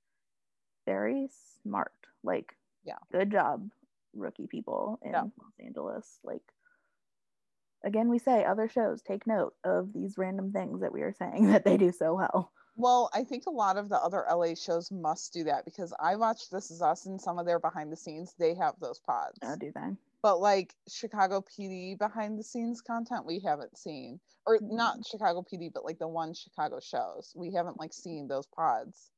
[0.87, 1.29] very
[1.63, 1.93] smart.
[2.23, 2.99] Like Yeah.
[3.13, 3.69] good job,
[4.17, 5.23] rookie people in Yeah.
[5.23, 6.19] Los Angeles.
[6.25, 6.43] Like
[7.85, 11.47] again we say other shows take note of these random things that we are saying
[11.53, 14.91] that they do so well Well, I think a lot of the other LA shows
[14.91, 17.97] must do that because I watched This Is Us and some of their behind the
[17.97, 19.39] scenes, they have those pods.
[19.43, 24.59] uh, do they but like Chicago PD behind the scenes content we haven't seen, or
[24.61, 29.11] not Chicago PD, but like the one Chicago shows we haven't like seen those pods.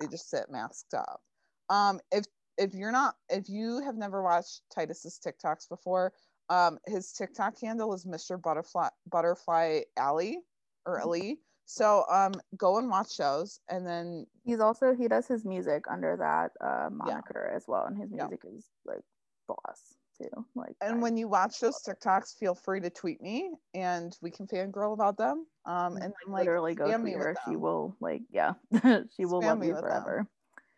[0.00, 1.20] They just sit masked up.
[1.68, 2.24] Um, if
[2.58, 6.12] if you're not if you have never watched Titus's TikToks before,
[6.48, 8.36] um, his TikTok handle is Mr.
[8.36, 10.38] Butterfly Butterfly Alley
[10.86, 11.02] or Mhm.
[11.02, 11.40] Ali.
[11.66, 16.16] So um, go and watch shows, and then he's also he does his music under
[16.16, 18.26] that uh moniker as well and his Yeah.
[18.26, 19.02] music is like
[19.48, 21.82] boss too like and I- when you watch those.
[21.82, 25.46] TikToks, feel free to tweet me, and we can fangirl about them.
[25.64, 28.54] Um, and then like literally go to her she will like yeah
[29.16, 30.26] she will Spam love me you forever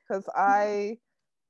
[0.09, 0.99] because I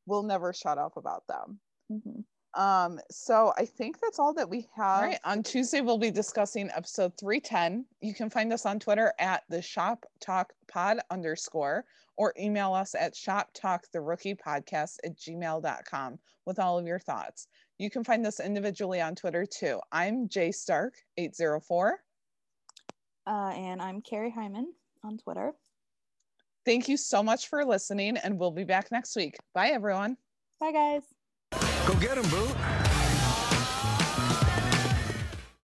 [0.06, 1.60] will never shut up about them.
[1.90, 2.24] Mhm.
[2.54, 5.02] Um, so I think that's all that we have.
[5.02, 7.84] All right, on Tuesday we'll be discussing episode 310.
[8.00, 11.84] You can find us on Twitter at the shop talk pod underscore
[12.16, 16.98] or email us at shop talk the rookie podcast at gmail.com with all of your
[16.98, 17.46] thoughts.
[17.76, 19.78] You can find us individually on Twitter too.
[19.92, 22.02] I'm Jay Stark 804.
[23.26, 24.72] uh and i'm carrie hyman
[25.02, 25.52] on twitter
[26.66, 29.36] Thank you so much for listening, and we'll be back next week.
[29.54, 30.16] Bye, everyone.
[30.60, 31.02] bye guys
[31.86, 32.85] Go get him, boo.